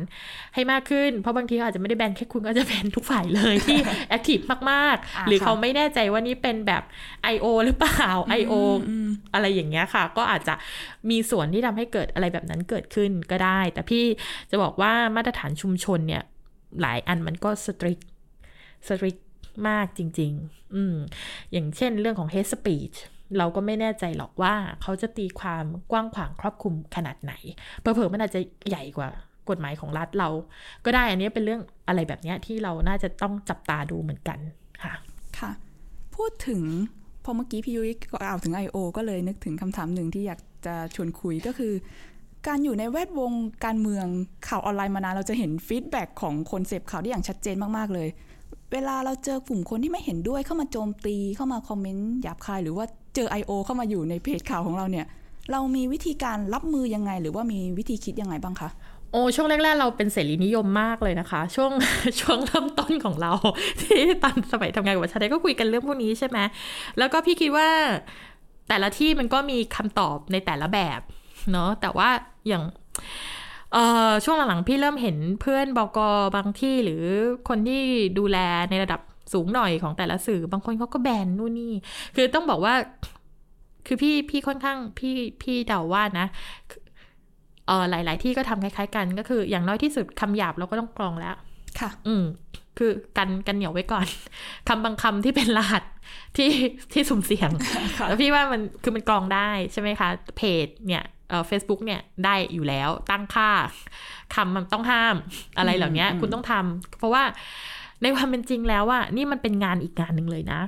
[0.53, 3.77] ให้มากขึ้น เพราะบางทีเขาอาจจะไม่ได้แบนแค่คุณก็จะแบนทุกฝ่ายเลยที่
[4.09, 4.39] active
[4.71, 6.83] มากอ่าๆหรือค่ะเขาไม่แน่ใจว่านี่เป็นแบบ
[7.33, 7.45] I.O.
[7.65, 8.07] หรือเปล่า
[8.39, 8.53] I.O.
[8.89, 10.55] อืมอะไรอย่างเงี้ยค่ะ ก็อาจจะ
[11.09, 14.03] มีส่วนที่ทำให้เกิดอะไรแบบนั้นเกิดขึ้นก็ได้ แต่พี่
[14.51, 16.23] จะบอกว่ามาตรฐานชุมชนเนี่ย
[16.81, 17.99] หลายอันมันก็ strict
[18.87, 19.17] strict
[19.67, 20.95] มากจริง ๆ อืม
[21.51, 22.97] อย่างเช่นเรื่องของ hate speech
[23.37, 27.33] เราก็ไม่แน่ใจหรอกว่าเขาจะตีความกว้างขวางครอบคลุมขนาดไหน
[27.79, 29.09] เผลอๆมันอาจจะใหญ่กว่า
[29.49, 30.29] กฎหมายของรัฐเรา
[30.85, 34.39] ก็ได้อันนี้เป็นเรื่องอะไรแบบนี้ที่เราน่าจะต้องจับตาดูเหมือนกัน
[34.83, 34.93] ค่ะ
[35.39, 35.51] ค่ะ
[36.15, 36.61] พูดถึง
[37.23, 38.77] พอเมื่อกี้พี่ยุ้ยกล่าวถึง I.O.
[38.97, 41.73] ก็เลยนึกถึงคำถามหนึ่งที่อยากจะชวนคุยก็คือ
[42.47, 43.31] การอยู่ในแวดวง
[43.65, 44.05] การเมือง
[44.47, 48.07] ข่าวออนไลน์มานานเราจะเห็นฟีดแบ็กของคนเสพข่าวได้อย่างชัดเจนมาก ๆ เลย
[48.71, 53.51] เวลาเราเจอกลุ่มคนที่ไม่เห็นด้วยเข้ามาโจมตีเข้ามาคอมเมนต์หยาบคาย หรือว่าเจอ I.O.
[53.65, 55.05] เข้ามาอยู่ในเพจข่าวของเราเนี่ย
[55.51, 58.69] เรามีวิธีการรับมือยังไง หรือว่ามีวิธีคิดยังไงบ้างคะ
[59.11, 61.71] โอ้ช่วงแรก ๆ เราเป็นเสรีนิยมมากเลยนะคะ ช่วง
[62.21, 63.31] ช่วงเริ่มต้นของเรา
[63.81, 66.37] ที่ตอนสมัยทำงานกับวัชรไทยก็คุยกันเรื่องพวกนี้ใช่ไหม
[66.97, 67.69] แล้วก็พี่คิดว่า
[68.69, 70.99] แต่ละที่มันก็มีคำตอบในแต่ละแบบ
[71.51, 72.09] เนาะแต่ว่า
[72.47, 72.63] อย่าง
[73.75, 75.99] เอ่อช่วงหลังๆพี่เริ่มเห็นเพื่อนบอก
[76.35, 77.03] บางที่หรือ
[77.49, 77.81] คนที่
[78.19, 78.37] ดูแล
[78.69, 79.01] ในระดับ
[79.33, 81.73] สูงหน่อยของแต่ละสื่อบางคนเขาก็แบนนู่นนี่
[82.15, 82.73] คือต้องบอกว่า
[83.87, 86.27] คือพี่พี่ค่อนข้างพี่พี่เดาว่านะ
[87.67, 91.35] เออหลาย ๆ ที่ก็ทำคล้าย ๆ กัน ก็คือ อย่างน้อยที่สุดคำหยาบเราก็ต้องกรองแล้ว
[91.79, 92.23] ค่ะ อืม
[92.77, 94.07] คือกันกันเหนียวไว้ก่อน
[94.67, 95.83] คำบางคำที่เป็นรหัส
[96.37, 96.49] ที่
[96.93, 97.51] ที่สุ่มเสี่ยง
[98.07, 103.49] แล้วพี่ว่ามันคือมันกรองได้ใช่ไหมคะ เพจเนี่ย เอ่อเฟซบุ๊กเนี่ยได้อยู่แล้วตั้งค่า
[104.35, 105.15] คำมันต้องห้าม
[105.57, 107.23] อะไรเหล่านี้อืมคุณต้องทำเพราะว่า
[108.01, 110.61] ในความเป็นจริงแล้วอะนี่มันเป็นงานอีกงานหนึ่งเลยนะ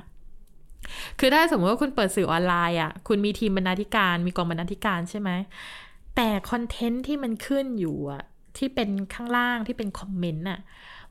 [1.18, 5.30] คือถ้าสมมติว่าคุณเปิดสื่อออนไลน์อะคุณมีทีมบรรณาธิการมีกองบรรณาธิการใช่ไหม
[6.16, 8.22] แต่คอนเทนต์ที่มันขึ้นอยู่อะ
[8.58, 10.58] ที่เป็นข้างล่างที่เป็นคอมเมนต์อะ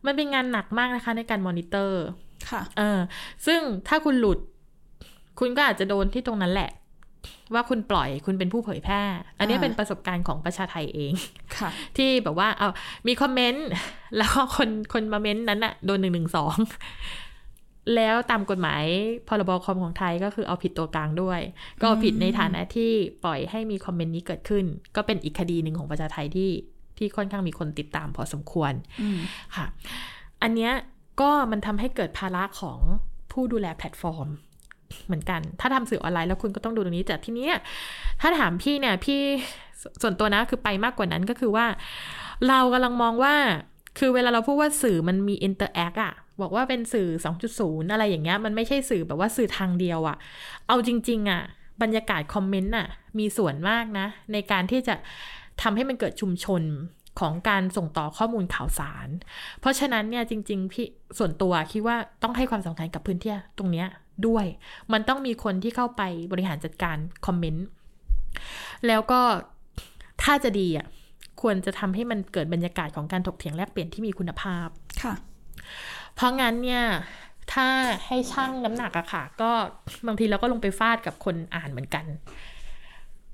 [0.05, 2.03] มันเป็นงานหนักมากนะคะในการมอนิเตอร์
[2.49, 2.99] ค่ะ เออ
[3.45, 4.39] ซึ่งถ้าคุณหลุด
[5.39, 6.69] คุณก็อาจจะโดนที่ตรงนั้นแหละ
[7.53, 9.01] ว่าคุณปล่อยคุณเป็นผู้เผยแพร่
[9.39, 11.13] อันนี้อ่าเป็นประสบการณ์ของประชาไทยเอง
[11.57, 12.69] ค่ะ ที่แบบว่าเอา
[13.07, 13.67] มีคอมเมนต์
[14.17, 16.55] แล้วก็คนคนมาเม้นต์นั้นอะโดนหนึ่งหนึ่งสอง
[17.95, 18.83] แล้วตามกฎหมาย
[19.27, 21.39] พรบคอมของไทยก็คือเอาผิดตัวกลางด้วย
[21.79, 22.91] ก็เอาผิดในฐานะที่
[23.23, 24.65] ปล่อยให้มีคอมเมนต์นี้เกิดขึ้น
[24.95, 26.51] ก็เป็นอีกคดีหนึ่งของประชาไทยที่
[26.97, 29.19] ที่ค่อนข้างมีคนติดตามพอสมควรอืม
[29.55, 29.65] ค่ะ
[30.41, 30.73] อันเนี้ย
[31.21, 32.79] ก็มันทำให้เกิดภาระของ
[33.31, 34.27] ผู้ดูแลแพลตฟอร์ม
[35.05, 37.53] เหมือนกัน ถ้าทำสื่อออนไลน์แล้วคุณก็ต้องดูตรงนี้แต่ทีเนี้ย
[38.21, 39.19] ถ้าถามพี่เนี่ยพี่
[40.01, 41.65] ส่วนตัวนะคือไปมากกว่านั้นก็คือว่า
[42.47, 43.35] เรากำลังมองว่า
[43.97, 47.07] คือเวลาเราพูดว่าสื่อมันมี interact อะบอกว่าเป็นสื่อ
[47.49, 50.17] 2.0 อะไรอย่างเงี้ยมันไม่ใช่สื่อแบบว่าสื่อทางเดียวอะ
[50.67, 51.41] เอาจริง ๆอะ
[51.81, 52.87] บรรยากาศคอมเมนต์อะ
[53.19, 54.95] มีส่วนมากนะ ในการที่จะ
[55.61, 56.63] ทำให้มันเกิดชุมชน
[57.19, 59.07] ของการส่งต่อข้อมูลข่าวสาร
[59.59, 63.87] เพราะฉะนั้นเนี่ยจริง ๆ พี่ส่วนตัวคิดว่าต้องให้ความสำคัญกับพื้นที่ตรงเนี้ย
[64.27, 64.45] ด้วย
[64.93, 66.01] มันต้องมีคนที่เข้าไป
[66.31, 67.65] บริหารจัดการคอมเมนต์
[68.87, 69.21] แล้วก็
[70.23, 70.87] ถ้าจะดีอะ
[71.41, 74.67] ควรจะทำให้มันเกิดบรรยากาศของการถกเถียงแลกเปลี่ยนที่มีคุณภาพ
[75.03, 75.13] ค่ะ
[76.15, 76.83] เพราะงั้นเนี่ย
[77.53, 77.67] ถ้า
[78.07, 79.51] ให้ช่างน้ำหนักอะค่ะ ก็
[80.07, 82.05] บางทีเราก็ลงไปฟาดกับคนอ่านเหมือนกัน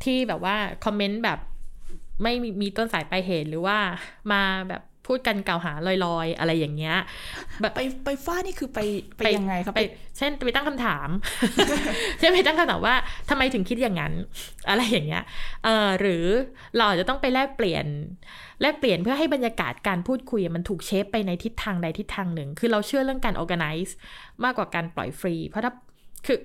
[0.04, 0.56] ที่แบบว่า
[0.86, 1.40] คอมเมนต์แบบ
[2.24, 3.78] ไม่มีมีต้นสายปลายเหตุหรือว่า
[4.32, 5.74] มาแบบ พูดกันกล่าวหา
[6.06, 6.96] ลอยๆ อะไรอย่างเงี้ย
[7.76, 8.80] ไปไปฟาดนี่คือไป
[9.18, 9.82] ไปยังไงครับไป
[10.18, 11.08] เช่นไปตั้งคำถาม
[12.20, 12.96] เช่นไปตั้งคำถามว่า
[13.30, 14.14] ทำไมถึงคิดอย่างนั้น
[14.70, 15.24] อะไรอย่างเงี้ย
[15.64, 16.26] เออหรือ
[16.78, 17.86] เราอาจจะต้องไปแลกเปลี่ยน
[18.62, 23.92] แลกเปลี่ยนเพื่อให้บรรยากาศการพูดคุยมันถูกเชฟไปในทิศทางใดทิศทางหนึ่ง คือเราเชื่อเรื่องการ organize
[24.44, 25.72] มากกว่าการปล่อยฟรี เพราะถ้า
[26.26, 26.38] คือ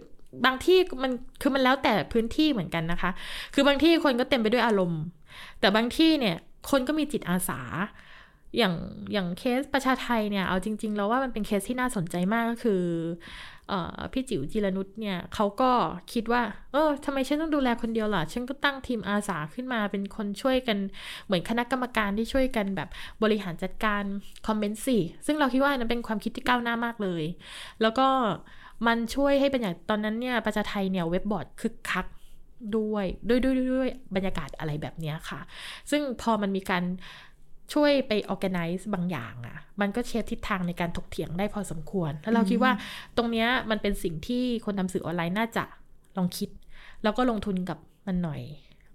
[0.45, 3.11] บางที่มันคือมันแล้วแต่พื้นที่เหมือนกันนะคะ
[3.55, 5.03] คือบางที่คนก็เต็มไปด้วยอารมณ์
[5.61, 6.37] แต่บางที่เนี่ย
[6.71, 7.61] คนก็มีจิตอาสา
[8.57, 8.75] อย่าง
[9.13, 12.83] อย่างเคสประชาไทยเนี่ย เอาจริง ๆ แล้วว่ามันเป็นเคสที่น่าสนใจมากก็คือ
[13.71, 13.73] อ
[14.13, 15.71] พี่จิ๋วจิรนุชเนี่ยเขาก็
[16.13, 16.43] คิดว่า
[16.73, 20.79] เออทำไมฉันต้องดูแลคนเดียวล่ะ ฉันก็ตั้งทีมอาสาขึ้นมาเป็นคนช่วยกัน
[21.27, 22.89] เหมือนคณะกรรมการที่ช่วยกันแบบ
[23.23, 24.03] บริหารจัดการ
[24.47, 27.25] คอมเมนต์สิซึ่งเราคิดว่านั้นเป็นความคิดที่ก้าวหน้ามากเลย
[27.83, 28.09] แล้วก็
[28.87, 32.07] มันช่วยให้เป็นอย่างตอนนั้นเนี่ยประชาไทยเนี่ยเว็บบอร์ดคึกคัก
[32.77, 35.41] ด้วยด้วยด้วยด้วยวยบรรยากาศอะไรแบบนี้ค่ะ
[35.91, 36.85] ซึ่งพอมันมีการ
[37.73, 42.73] ช่วยไป organize บางอย่างอะ่ะ มันก็เชฟทิศทางในการถกเถียงได้พอสมควร แล้วเราคิดว่า
[43.17, 45.65] ตรงเนี้ยมันเป็นสิ่งที่คนทำสื่อออนไลน์น่าจะ
[46.17, 46.51] ลองคิด
[47.03, 48.43] แล้วก็ลงทุนกับมันหน่อย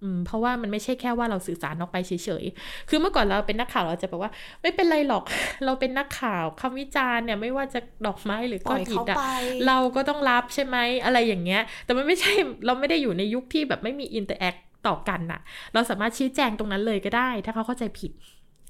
[0.02, 2.12] อืมเพราะว่ามันไม่ใช่แค่ว่าเราสื่อสารออกไปเฉ
[2.42, 5.24] ยๆ คือเมื่อก่อนเราเป็นนักข่าวเราจะบอกว่า ไม่เป็นไรหรอก
[5.66, 9.24] เราเป็นนักข่าวคำวิจารณ์เนี่ยไม่ว่าจะดอกไม้หรือปก้ล่อยเขาไป
[9.68, 12.32] เราก็ต้องรับใช่ไหมอะไรอย่างเงี้ย แต่มันไม่ใช่
[12.66, 14.56] เราไม่ได้อยู่ในยุคที่แบบไม่มี interact
[14.88, 15.42] ต่อกันน่ะ
[15.74, 18.12] เราสามารถชี้แจงตรงนั้นเลยก็ได้ ถ้าเขาเข้าใจผิด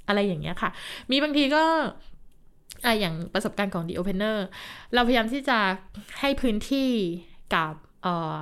[0.08, 0.70] อะไรอย่างเงี้ยค่ะ
[1.12, 1.64] มีบางทีก็
[2.86, 4.38] อะอย่างประสบการณ์ของ The Opener
[4.94, 5.58] เราพยายามที่จะ
[6.20, 6.90] ให้พื้นที่
[7.54, 7.74] กับ
[8.04, 8.36] เอ่อ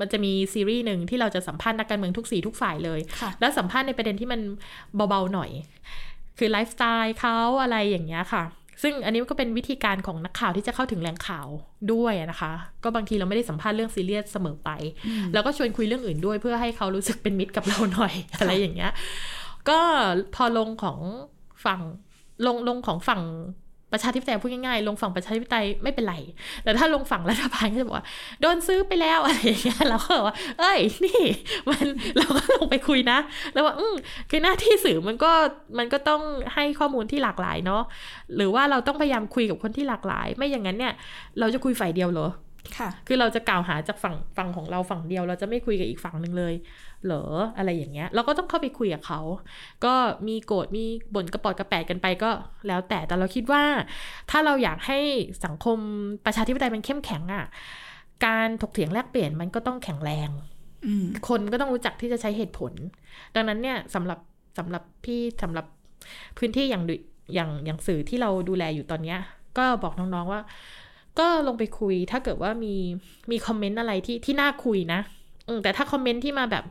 [0.00, 4.40] มันจะมีซีรีส์หนึ่งที่เราจะสัมภาษณ์นักการเมืองทุกสีทุกฝ่ายเลยค่ะแล้วสัมภาษณ์ในประเด็นที่มัน
[5.08, 5.50] เบาๆหน่อย
[6.38, 8.44] คือไลฟ์สไตล์เขาอะไรอย่างเงี้ยค่ะ
[8.82, 11.46] ซึ่งอันนี้ก็เป็นวิธีการของนักข่าวที่จะเข้าถึงแหล่งข่าว
[11.92, 12.52] ด้วยนะคะ
[12.84, 14.70] ก็บางทีเราไม่ได้สัมภาษณ์เรื่องซีเรียสเสมอไป
[15.32, 18.92] แล้วก็ชวนคุยเรื่องอื่นด้วยเพื่อให้เขารู้สึกเป็นมิตรกับเราหน่อยอะไรอย่างเงี้ย
[19.68, 19.80] ก็
[20.34, 20.98] พอลงของ
[21.64, 21.80] ฝั่ง
[22.46, 23.22] ลงลงของฝั่ง
[23.94, 26.14] ประชาธิปไตยพูดง่ายๆ ลงฝั่งประชาธิปไตยไม่เป็นไร
[26.64, 28.06] แต่ถ้าลงฝั่งรัฐบาลก็จะบอกว่า
[28.40, 31.22] โดนซื้อไปแล้วอะไรอย่างเงี้ยเราก็บอกว่า เอ้ย นี่
[31.68, 31.86] มัน
[32.18, 33.18] เราก็ลงไปคุยนะ
[33.52, 33.94] แล้วว่าอืม
[34.30, 35.32] คือหน้าที่สื่อมันก็
[35.78, 36.22] มันก็ต้อง
[36.54, 37.82] ให้ข้อมูลที่หลากหลายเนาะ
[38.36, 40.94] หรือว่าเราต้องพยายามคุยกับคนที่หลากหลาย ไม่อย่างนั้นเนี่ย
[41.38, 42.28] เราจะคุยฝ่ายเดียวเหรอ
[42.78, 46.54] ค่ะ คือเราจะกล่าวหาจากฝั่งฝั่งของเราฝั่งเดียว เราจะไม่คุยกับอีกฝั่งหนึ่งเลย
[47.04, 47.24] เหรอ
[47.56, 49.20] อะไรอย่างเงี้ย เราก็ต้องเข้าไปคุยกับเขา
[49.84, 49.94] ก็
[50.28, 50.84] มีโกรธมี
[51.14, 52.30] บ่นกระปอดกระแปดกันไปก็
[52.68, 53.62] แล้วแต่แต่เราคิดว่า
[54.30, 54.98] ถ้าเราอยากให้
[55.44, 55.78] สังคม
[56.24, 57.44] ประชาธิปไตยมันเข้มแข็งอะ่ะ
[58.26, 60.28] การถกเถียงแลกเปลี่ยนมันก็ต้องแข็งแรง
[61.28, 62.72] คนก็ต้องรู้จักที่จะใช้เหตุผล
[63.34, 64.18] ดังนั้นเนี่ยสำหรับ
[64.58, 65.66] สำหรับพี่สำหรับ
[66.38, 66.82] พื้นที่อย่าง
[67.34, 69.18] อย่างอย่างสื่อที่เราดูแลอยู่ตอนเนี้ย
[69.58, 70.40] ก็บอกน้องๆว่า
[71.18, 72.74] ก็ลงไปคุยถ้าเกิดว่ามี
[73.30, 75.00] มีคอมเมนต์อะไรที่ที่น่าคุยนะ
[75.48, 76.64] อืมแต่ถ้าคอมเมนต์ที่มาแบบ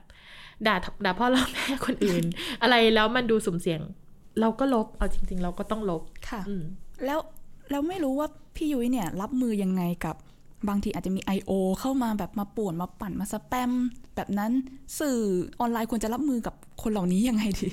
[0.68, 0.76] ด่า
[1.06, 2.24] ด่าพ่อล่อแม่คนอื่น
[2.62, 3.82] อะไรแล้วมันดูสุ่มเสี่ยง
[4.42, 6.64] เราก็ลบเอาจริง ๆ เราก็ต้องลบค่ะอืม
[7.06, 7.20] แล้ว
[7.72, 10.16] แล้วไม่รู้ว่าพี่ยุ้ยเนี่ย รับมือยังไงกับ
[10.70, 11.52] บางทีอาจจะมี I.O.
[11.80, 13.72] เข้ามาแบบมาป่วนมาปั่นมาสแปม
[14.16, 14.52] แบบนั้น
[15.00, 15.20] สื่อ
[15.60, 17.68] ออนไลน์ควรจะรับมือกับคนเหล่านี้ยังไงดี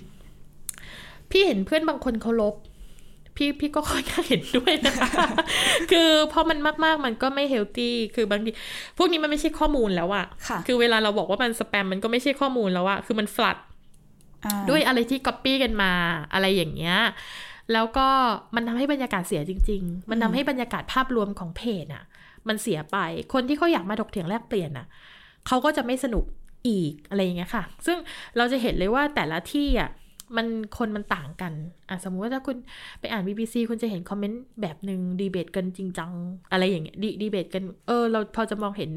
[1.31, 2.55] พี่เห็นเพื่อนบางคนเขาลบ
[3.39, 5.09] พี่พี่ก็ค่อนข้างเห็นด้วยนะคะ
[5.91, 8.51] คือพอมันมากๆมันก็ไม่ healthy คือบางที
[8.99, 13.57] พวกนี้มันไม่ใช่ข้อมูลแล้วอะค่ะคือเวลาเราบอกว่ามันสแปมมันก็ไม่ใช่ข้อมูลแล้วอะคือมัน flood
[14.45, 15.93] อ่าด้วยอะไรที่ก๊อปปี้กันมา
[16.33, 16.99] อะไรอย่างเงี้ย
[17.73, 18.09] แล้วก็
[18.55, 22.05] มันทำให้บรรยากาศเสียจริง ๆ มันทำให้บรรยากาศภาพรวมของเพจอะ
[22.49, 22.97] มันเสียไป
[23.33, 24.87] คนที่เขาอยากมาถกเถียงแลกเปลี่ยนอะ
[25.47, 26.25] เขาก็จะไม่สนุก
[26.69, 27.99] อีกอะไรอย่างเงี้ยค่ะ ซึ่ง
[28.37, 29.91] เราจะเห็นเลยว่าแต่ละที่อะ
[30.37, 30.47] มัน
[30.79, 31.53] คนมันต่างกัน
[31.89, 32.57] อะสมมุติว่าถ้าคุณ
[33.01, 36.11] ไปอ่าน BBC คุณจะเห็นคอมเมนต์แบบหนึ่งดีเบตกันจริงจัง
[36.53, 38.91] อะไรอย่างเงี้ยดีดีเบตกันเออเราพอจะมองเห็น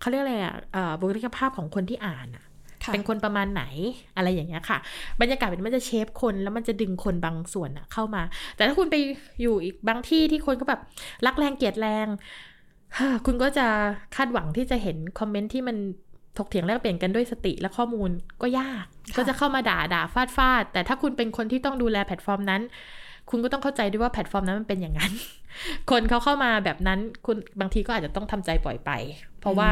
[0.00, 2.44] เขาเรียกอะไรอะอ่าบุคลิกภาพของคนที่อ่านอะ
[2.84, 3.64] ค่ะเป็นคนประมาณไหน
[4.16, 4.78] อะไรอย่างเงี้ยค่ะ
[5.20, 8.22] บรรยากาศมันจะเชฟคนแล้วมันจะดึงคนบางส่วนอะเข้ามา
[8.56, 8.96] แต่ถ้าคุณไป
[9.42, 10.80] อยู่อีกบางที่ที่คนก็แบบ
[11.26, 12.06] รักแรงเกลียดแรง
[13.26, 13.66] คุณก็จะ
[14.16, 15.76] คาดหวังที่จะเห็นคอมเมนต์ที่มัน
[16.38, 18.10] ถกเถียงแลกเปลี่ยนกันด้วยสติและข้อมูล
[18.42, 22.62] ก็ยากค่ะก็จะเข้ามาด่าด่าฟาดฟาดแต่ถ้าคุณเป็นคนที่ต้องดูแลแพลตฟอร์มนั้น
[23.30, 25.12] คุณก็ต้องเข้าใจด้วยว่าแพลตฟอร์มนั้นมันเป็นอย่างนั้น
[25.90, 28.90] คนเขาเข้ามาแบบนั้นคุณบางทีก็อาจจะต้องทำใจปล่อยไป
[29.40, 29.70] เพราะว่า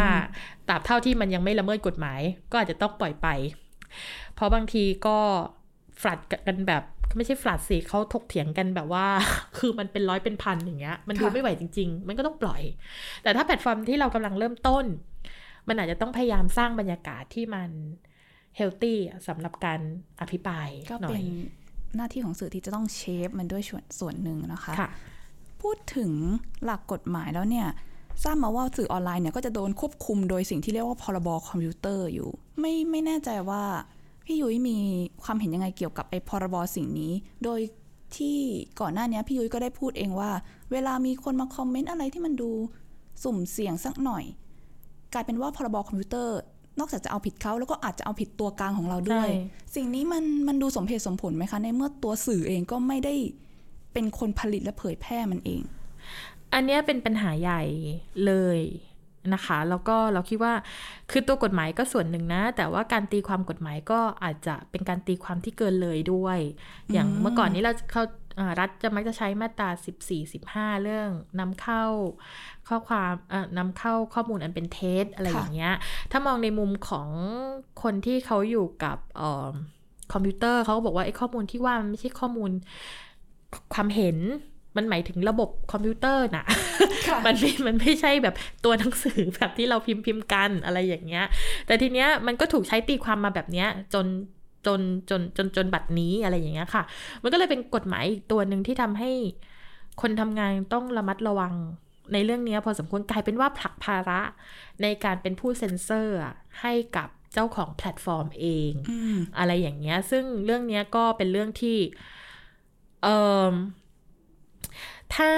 [0.68, 3.28] ตราบเท่าที่มันยังไม่ละเมิดกฎหมาย ก็อาจจะต้องปล่อยไป
[4.34, 5.18] เพราะบางทีก็
[6.00, 6.82] flood กันแบบ
[7.16, 9.06] ไม่ใช่ flood สิเขาถกเถียงกันแบบว่า
[9.58, 12.62] คือมันเป็นร้อยเป็นพันอย่างเงี้ย มันดูค่ะไม่ไหวจริง ๆ มันก็ต้องปล่อย
[13.22, 14.84] แต่ถ้าแพลตฟอร์มที่เรากำลังเริ่มต้น
[15.68, 17.70] มันอาจจะต้องพยายามสร้างบรรยากาศที่มัน
[18.56, 19.80] healthy สำหรับการ
[20.20, 21.26] อภิปรายก็หน่อเป็ยน
[21.96, 24.90] หน้าที่ของสื่อที่จะต้อง shape มันด้วยส่วนส่วนหนึ่งนะคะค่ะ
[25.62, 26.12] พูดถึง
[26.64, 27.68] หลักกฎหมายแล้วเนี่ย
[28.24, 33.62] ทราบมาว่าสื่อออนไลน์เนี่ยก็จะโดนควบคุมโดยสิ่งที่เรียกว่าพรบคอมพิวเตอร์อยู่ ไม่ไม่แน่ใจว่า
[34.24, 34.78] พี่ยุ้ยมี
[35.22, 37.12] ความเห็นยังไงเกี่ยวกับไอ้พรบสิ่งนี้
[37.44, 37.60] โดย
[38.16, 38.38] ที่
[38.80, 40.30] ก่อนหน้านี้พี่ยุ้ยก็ได้พูดเองว่า
[40.72, 42.50] เวลามีคนมาคอมเมนต์อะไรที่มันดู
[43.22, 44.24] สุ่มเสี่ยงสักหน่อย
[45.14, 46.38] กลายเป็นว่าพรบคอมพิวเตอร์
[46.78, 49.36] นอกจากจะเอาผิดเขาแล้วก็อาจจะเอาผิดตัวกลางของเราด้วยใช่
[49.74, 53.14] สิ่งนี้มันมันดูสมเหตุสมผลไหมคะ ในเมื่อตัวสื่อเองก็ไม่ได้
[53.92, 55.62] เป็นคนผลิตและเผยแพร่มันเอง
[56.52, 57.62] อันเนี้ยเป็นปัญหาใหญ่
[58.26, 58.60] เลย
[59.34, 60.54] นะคะแล้วก็เราคิดว่า
[61.10, 66.38] คือตัวกฎหมายก็ส่วนหนึ่งนะ แต่ว่าการตีความกฎหมายก็อาจจะเป็นการตีความที่เกินเลยด้วย
[66.92, 68.23] อย่างเมื่อก่อนนี้เราเขาอ่า
[68.58, 69.68] รัฐจะมักจะใช้มาตรา
[70.06, 71.10] 14 15 เรื่อง
[71.40, 71.84] นำเข้า
[72.68, 75.74] ข้อความเอ่อนำเข้าข้อมูลอันเป็นเท็จอะไรค่ะอย่างเงี้ย
[76.12, 77.08] ถ้ามองในมุมของ
[77.82, 79.50] คนที่เขาอยู่กับเอ่อ
[80.12, 82.50] คอมพิวเตอร์เขาก็บอกว่าไอ้ข้อมูลที่ว่ามันไม่ใช่ข้อมูล
[83.74, 84.18] ความเห็น
[84.76, 86.46] มันหมายถึงระบบคอมพิวเตอร์น่ะ
[87.26, 91.24] มันไม่มันไม่ใช่แบบตัวหนังสือแบบที่เราพิมพ์พิมพ์กันอะไรอย่างเงี้ย
[91.66, 94.06] แต่ทีเนี้ยมันก็ถูกใช้ตีความมาแบบเนี้ย จน
[94.66, 96.82] จนจนจนจนบัดนี้อะไรอย่างเงี้ยค่ะ
[97.22, 99.10] มันก็เลยเป็นกฎหมายอีกตัวหนึ่งที่ทำให้
[100.00, 101.54] คนทำงานต้องระมัดระวัง
[102.12, 104.20] ในเรื่องเนี้ยพอสมควรกลายเป็นว่าผลักภาระ
[104.82, 111.78] ในการเป็นผู้เซ็นเซอร์อะให้กับเจ้าของแพลตฟอร์มเองอืมอะไรอย่างเงี้ย ซึ่งเรื่องเนี้ยก็เป็นเรื่องที่
[113.02, 113.16] เอ่
[113.50, 113.52] อ
[115.16, 115.30] ถ้า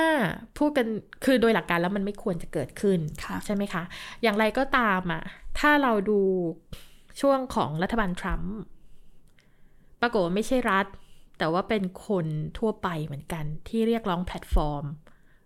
[0.58, 0.86] พูดกัน
[1.24, 3.82] คือโดยหลักการแล้วมันไม่ควรจะเกิดขึ้นค่ะใช่ไหมคะ
[4.22, 5.22] อย่างไรก็ตามอะ
[5.58, 6.20] ถ้าเราดู
[7.20, 8.75] ช่วงของรัฐบาลทรัมป์ป
[10.06, 10.86] รากฏว่าไม่ใช่รัฐ
[11.38, 12.26] แต่ว่าเป็นคน
[12.58, 14.84] ทั่วไปเหมือนกัน ที่เรียกร้องแพลตฟอร์ม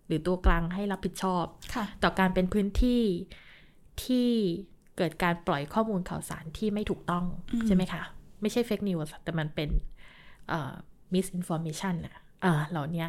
[0.07, 1.45] หรือตัวกลางให้รับผิดชอบ
[1.75, 3.03] ค่ะต่อการเป็นพื้นที่
[4.03, 4.29] ที่
[4.97, 8.01] เกิดการปล่อยข้อมูลข่าวสารที่ไม่ถูกต้องอืมใช่ไหมคะ
[8.41, 9.69] ไม่ใช่ fake news แต่มันเป็น
[10.49, 10.73] เอ่อ
[11.13, 13.07] misinformation อะอ่าเหล่าเนี้ย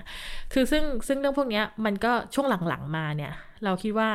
[0.52, 3.32] คือซึ่งซึ่งเรื่องพวกเนี้ยมันก็ช่วงหลังๆมาเนี่ย
[3.64, 4.10] เราคิดว่า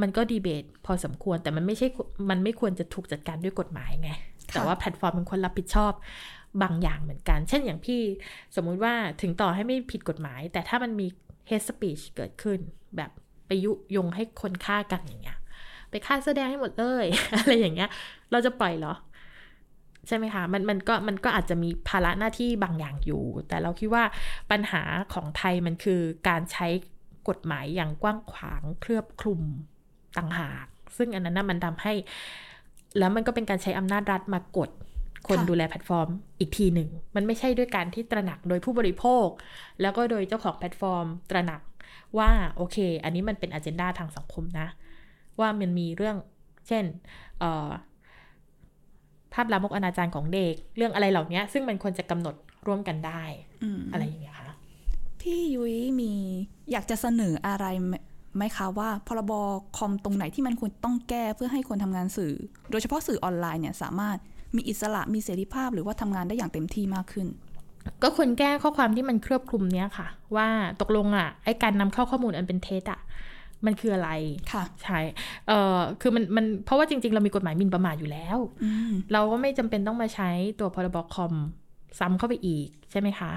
[0.00, 1.86] มันก็ดีเบตพอสมควรแต่มันไม่ใช่
[2.30, 4.10] มันไม่ควรจะถูกจัดการด้วยกฎหมายไง
[4.52, 5.92] แต่ว่าแพลตฟอร์มมันควรรับผิดชอบ
[6.62, 8.02] บางอย่างเหมือนกัน เช่นอย่างพี่
[8.56, 11.06] สมมุติว่าถึงต่อให้ไม่ผิดกฎหมาย แต่ถ้ามันมี
[11.48, 12.58] hate speech เกิดขึ้น
[12.96, 13.10] แบบ
[13.46, 15.38] ไปยุยงให้คนฆ่ากันอย่างเงี้ย
[15.90, 17.90] ไปฆ่าแสอแดงให้หมดเลย อะไรอย่างเงี้ย
[18.30, 18.94] เราจะปล่อยเหรอ
[20.06, 24.04] ใช่ไหมคะ มันมันก็มันก็อาจจะมีภาระหน้าที่บางอย่างอยู่ แต่เราคิดว่า
[24.50, 24.82] ปัญหา
[25.14, 26.66] ของไทยมันคือการใช้
[27.28, 29.42] กฎหมายอย่างกว้างขวางเคลือบคลุม
[30.18, 31.92] ต่างหาก ซึ่งอันนั้นนะมันทำให้
[32.98, 34.70] แล้วมันก็เป็นการใช้อำนาจรัฐมากด
[35.28, 36.08] คนค่ะดูแลแพลตฟอร์ม
[36.40, 39.26] อีกทีหนึ่ง มันไม่ใช่ด้วยการที่ตระหนักโดยผู้บริโภค
[39.80, 41.60] แล้วก็โดยเจ้าของแพลตฟอร์มตระหนัก
[42.18, 44.68] ว่าโอเค อันนี้มันเป็นอ g e n d a ทางสังคมนะ
[45.40, 46.16] ว่ามันมีเรื่อง
[46.68, 46.84] เช่น
[47.38, 47.70] เอ่อ
[49.34, 52.34] ภาพลามกอนาจารของเด็ก เรื่องอะไรเหล่านี้ซึ่งมันควรจะกำหนด
[52.66, 53.22] ร่วมกันได้
[53.62, 54.54] อืมอะไรอย่างเงี้ยค่ะ
[55.20, 56.12] พี่ยุ้ยมี
[56.72, 57.94] อยากจะเสนออะไรไหม
[58.36, 59.32] ไหมคะว่าพรบ
[59.76, 62.34] คอมตรงไหนที่มันควรต้องแก้เพื่อให้คนทำงานสื่อ
[62.70, 64.18] โดยเฉพาะสื่อออนไลน์เนี่ยสามารถ
[64.56, 67.26] มีอิสระมีเสรีภาพหรือว่าทำงานได้อย่างเต็มที่มากขึ้น
[68.02, 70.48] ก็ควรแก้ข้อความที่มันเครือบคลุมเนี้ยค่ะ ว่า
[70.80, 73.00] ตกลงอะไอการนำเข้าข้อมูลอันเป็นเท็จอะ
[73.66, 74.10] มันคืออะไร
[74.52, 74.98] ค่ะ ใช่
[75.46, 80.30] เอ่อ คือมัน มัน เพราะว่าจริง ๆ เรามีกฎหมายหมิ่นประมาทอยู่แล้วอืมเราก็ไม่จำเป็นต้องมาใช้
[80.60, 81.32] ตัวพรบคอม
[81.98, 83.30] ซ้ำเข้าไปอีกใช่ไหมคะ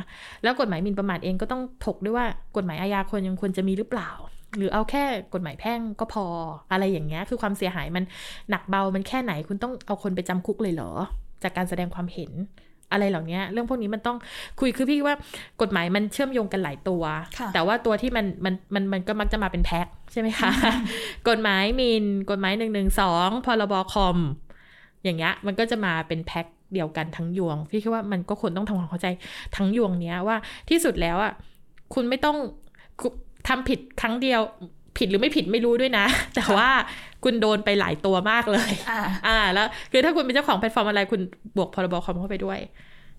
[0.43, 4.09] แล้วกฎหมายหมิ่นประมาทเองก็ต้องถกด้วยว่ากฎหมายอาญาควรยังควรจะมีหรือเปล่า
[4.57, 6.25] หรือเอาแค่กฎหมายแพ่งก็พอ
[6.71, 8.03] อะไรอย่างเงี้ย คือความเสียหายมัน
[8.49, 10.91] หนักเบามันแค่ไหนคุณต้องเอาคนไปจำคุกเลยเหรอ
[11.43, 12.31] จากการแสดงความเห็น
[12.91, 14.17] อะไรเหล่านี้เรื่องพวกนี้มันต้อง
[14.59, 15.15] คุยคือพี่ว่า
[15.61, 17.03] กฎหมายมันเชื่อมโยงกันหลายตัว
[17.37, 20.51] ค่ะแต่ว่าตัวที่มันมันมันมันก็มักจะมาเป็นแพ็คใช่ไหมคะ
[21.29, 24.17] กฎหมายหมินกฎหมายหนึ่งหนึ่งสองพรบคอม
[25.03, 29.07] อย่างเงี้ยมันก็จะมาเป็นแพ็คเดียวกันทั้งยวง พี่คิดว่ามันก็ควรต้องทำความเข้าใจ
[29.55, 30.37] ทั้งยวงเนี้ยว่า
[30.69, 31.33] ที่สุดแล้วอะ
[31.93, 32.37] คุณไม่ต้อง
[33.01, 33.11] คุณ
[33.47, 34.41] ทำผิดครั้งเดียว
[34.97, 36.69] ผิดหรือไม่ผิดไม่รู้ด้วยนะ แต่ว่า
[37.23, 41.21] คุณโดนไปหลายตัวมากเลยอ่าอ่า แล้วคือถ้าคุณเป็นเจ้าของแพลตฟอร์มอะไรคุณ
[41.57, 42.59] บวกพรบคอมเข้าไปด้วย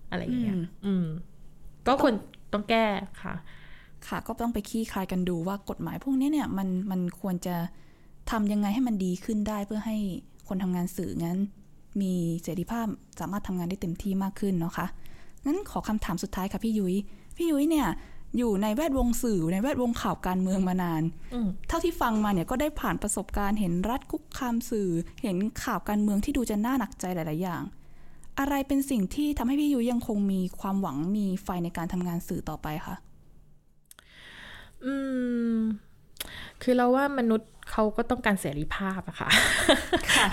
[0.09, 1.05] อะไรอย่างเงี้ยอืมอืม
[1.87, 2.13] ก็ควร
[2.53, 2.85] ต้องแก้
[3.21, 3.33] ค่ะ
[4.07, 7.55] ค่ะ ก็ต้องไปขี้คลายกันดูว่ากฎหมายพวกนี้เนี่ยมันมันควรจะ
[8.31, 9.97] ทำยังไงให้มันดีขึ้นได้เพื่อให้
[10.47, 11.37] คนทำงานสื่องั้น
[12.01, 12.13] มี
[12.43, 12.87] เสรีภาพ
[13.19, 14.87] สามารถทำงานได้เต็มที่มากขึ้นเนาะคะ
[15.45, 16.95] งั้นขอคำถามสุดท้ายค่ะพี่ยุย้ย
[17.37, 17.87] พี่ยุ้ยเนี่ย
[18.37, 24.89] อยู่ในแวดวงสื่อในแวดวงข่าวการเมืองมานานอืมเท่าที่ฟังมาเนี่ยก็ได้ผ่านประสบการณ์เห็นรัฐคุกคามสื่อ
[25.23, 27.63] เห็นข่าวการเมืองที่ดูจะน่าหนักใจหลาย ๆ อย่าง
[28.39, 32.95] อะไรเป็นสิ่งที่ทำให้พี่ยุ้ยยังคงมีความหวังมีไฟในการทำงานสื่อต่อไปคะ
[34.85, 34.93] อื
[35.55, 35.57] ม
[36.61, 39.29] คือเราว่ามนุษย์เขาก็ต้องการเสรีภาพอะค่ะ
[40.13, 40.27] ค่ะ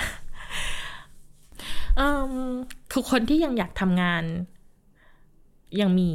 [2.01, 2.09] อื
[2.51, 2.53] ม
[2.93, 4.25] คือคนที่ยังอยากทำงาน
[5.81, 6.11] ยังมี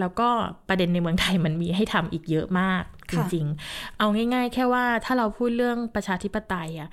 [0.00, 0.28] แล้วก็
[0.68, 6.90] ประเด็นในเมืองไทยมันมีให้ทำอีกเยอะมากจค่ะริงๆ เอาง่าย ๆ แค่ว่าถ้าเราพูดเรื่องประชาธิปไตยอะ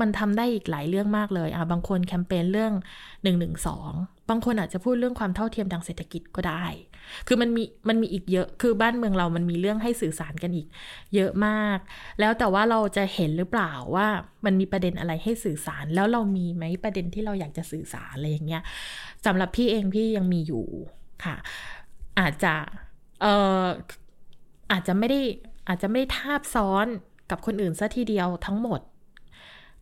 [0.00, 2.72] มันทำได้อีกหลายเรื่องมากเลยอะบางคนแคมเปญเรื่อง
[3.22, 3.92] หนึ่งหนึ่งสอง
[4.30, 6.66] บางคนอาจจะพูดเรื่องความเท่าเทียมทางเศรษฐกิจก็ได้
[7.26, 10.66] คือมันมีมันมีอีกเยอะ คือบ้านเมืองเรามันมีเรื่องให้สื่อสารกันอีก
[11.14, 11.78] เยอะมาก
[12.20, 14.06] แล้วแต่ว่าเราจะเห็นหรือเปล่าว่า
[14.44, 18.62] มันมีประเด็นอะไรให้สื่อสาร แล้วเรามีไหมประเด็นที่เราอยากจะสื่อสารอะไรอย่างเงี้ย
[19.26, 20.66] สำหรับพี่เองพี่ยังมีอยู่
[21.24, 21.36] ค่ะ
[22.18, 22.54] อาจจะ
[23.20, 23.64] เอ่อ
[24.72, 25.20] อาจจะไม่ได้
[25.68, 26.86] อาจจะไม่ได้ทาบซ้อน
[27.30, 28.80] กับคนอื่นซะทีเดียวทั้งหมด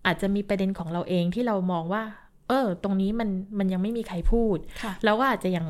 [0.07, 2.03] อาจจะมีประเด็นของเราเองที่เรามองว่า
[2.49, 5.67] เออ ตรงนี้มันมันยังไม่มีใครพูดค่ะเราก็อาจจะยัง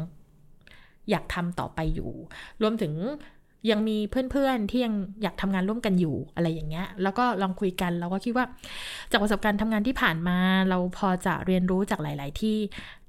[1.10, 2.10] อยากทำต่อไปอยู่
[2.62, 2.92] รวมถึง
[3.70, 8.46] ยังมีเพื่อนๆที่ยังอยากทำงานร่วมกันอยู่อะไรอย่างเงี้ย แล้วก็ลองคุยกันเราก็คิดว่า
[9.10, 10.38] จากประสบการณ์ทำงานที่ผ่านมา
[10.68, 12.56] เราพอจะเรียนรู้จากหลาย ๆ ที่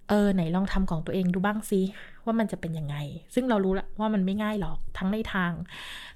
[0.10, 1.82] เออไหนลองทำของตัวเองดูบ้างซิ
[2.26, 2.96] ว่ามันจะเป็นยังไง
[3.34, 5.52] ซึ่งเรารู้แล้วว่ามันไม่ง่ายหรอกทั้งในทาง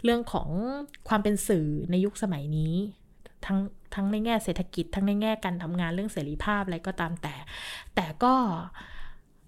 [0.04, 0.50] เรื่องของ
[1.08, 2.74] ความเป็นสื่อในยุคสมัยนี้
[3.46, 3.58] ทั้ง
[3.96, 7.36] ทั้งในแง่เศรษฐกิจ ทั้งในแง่การทำงานเรื่องเสรีภาพอะไรก็ตามแต่
[7.96, 8.34] แต่ก็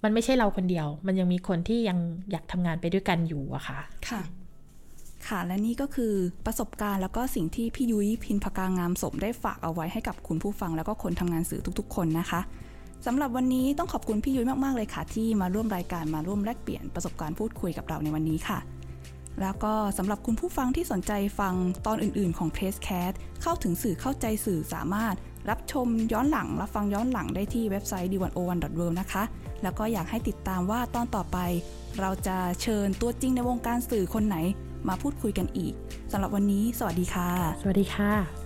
[0.04, 2.00] มันไม่ใช่เราคนเดียว มันยังมีคนที่ยัง
[2.32, 3.80] อยากทำงานไปด้วยกันอยู่อะค่ะ
[4.10, 4.22] ค่ะ
[5.28, 6.14] ค่ะ และนี่ก็คือ
[6.46, 12.42] ประสบการณ์แล้วก็สิ่งที่พี่ยุ้ยพินพกางามสมได้ฝากเอาไว้ให้กับคุณผู้ฟังแล้วก็คนทำงานสื่อทุก ๆ คนนะคะ
[13.06, 18.60] สำหรับวันนี้ต้องขอบคุณพี่ยุ้ยมาก ๆ เลยค่ะ ที่มาร่วมรายการมาร่วมแลกเปลี่ยนประสบการณ์พูดคุยกับเราในวันนี้ค่ะ
[19.42, 21.54] แล้วก็สำหรับคุณผู้ฟังที่สนใจฟัง
[21.86, 25.16] ตอนอื่น ๆ ของ p r e s s c a t เข้าถึงสื่อเข้าใจสื่อสามารถ
[25.50, 29.24] รับชมย้อนหลังรับฟังย้อนหลังได้ที่เว็บไซต์ d101.world นะคะ
[29.64, 31.38] แล้วก็อยากให้ติดตามว่าตอนต่อไป
[32.00, 34.38] เราจะเชิญตัวจริงในวงการสื่อคนไหน
[34.88, 35.74] มาพูดคุยกันอีก
[36.12, 37.30] สำหรับวันนี้ สวัสดีค่ะ
[37.62, 38.45] สวัสดีค่ะ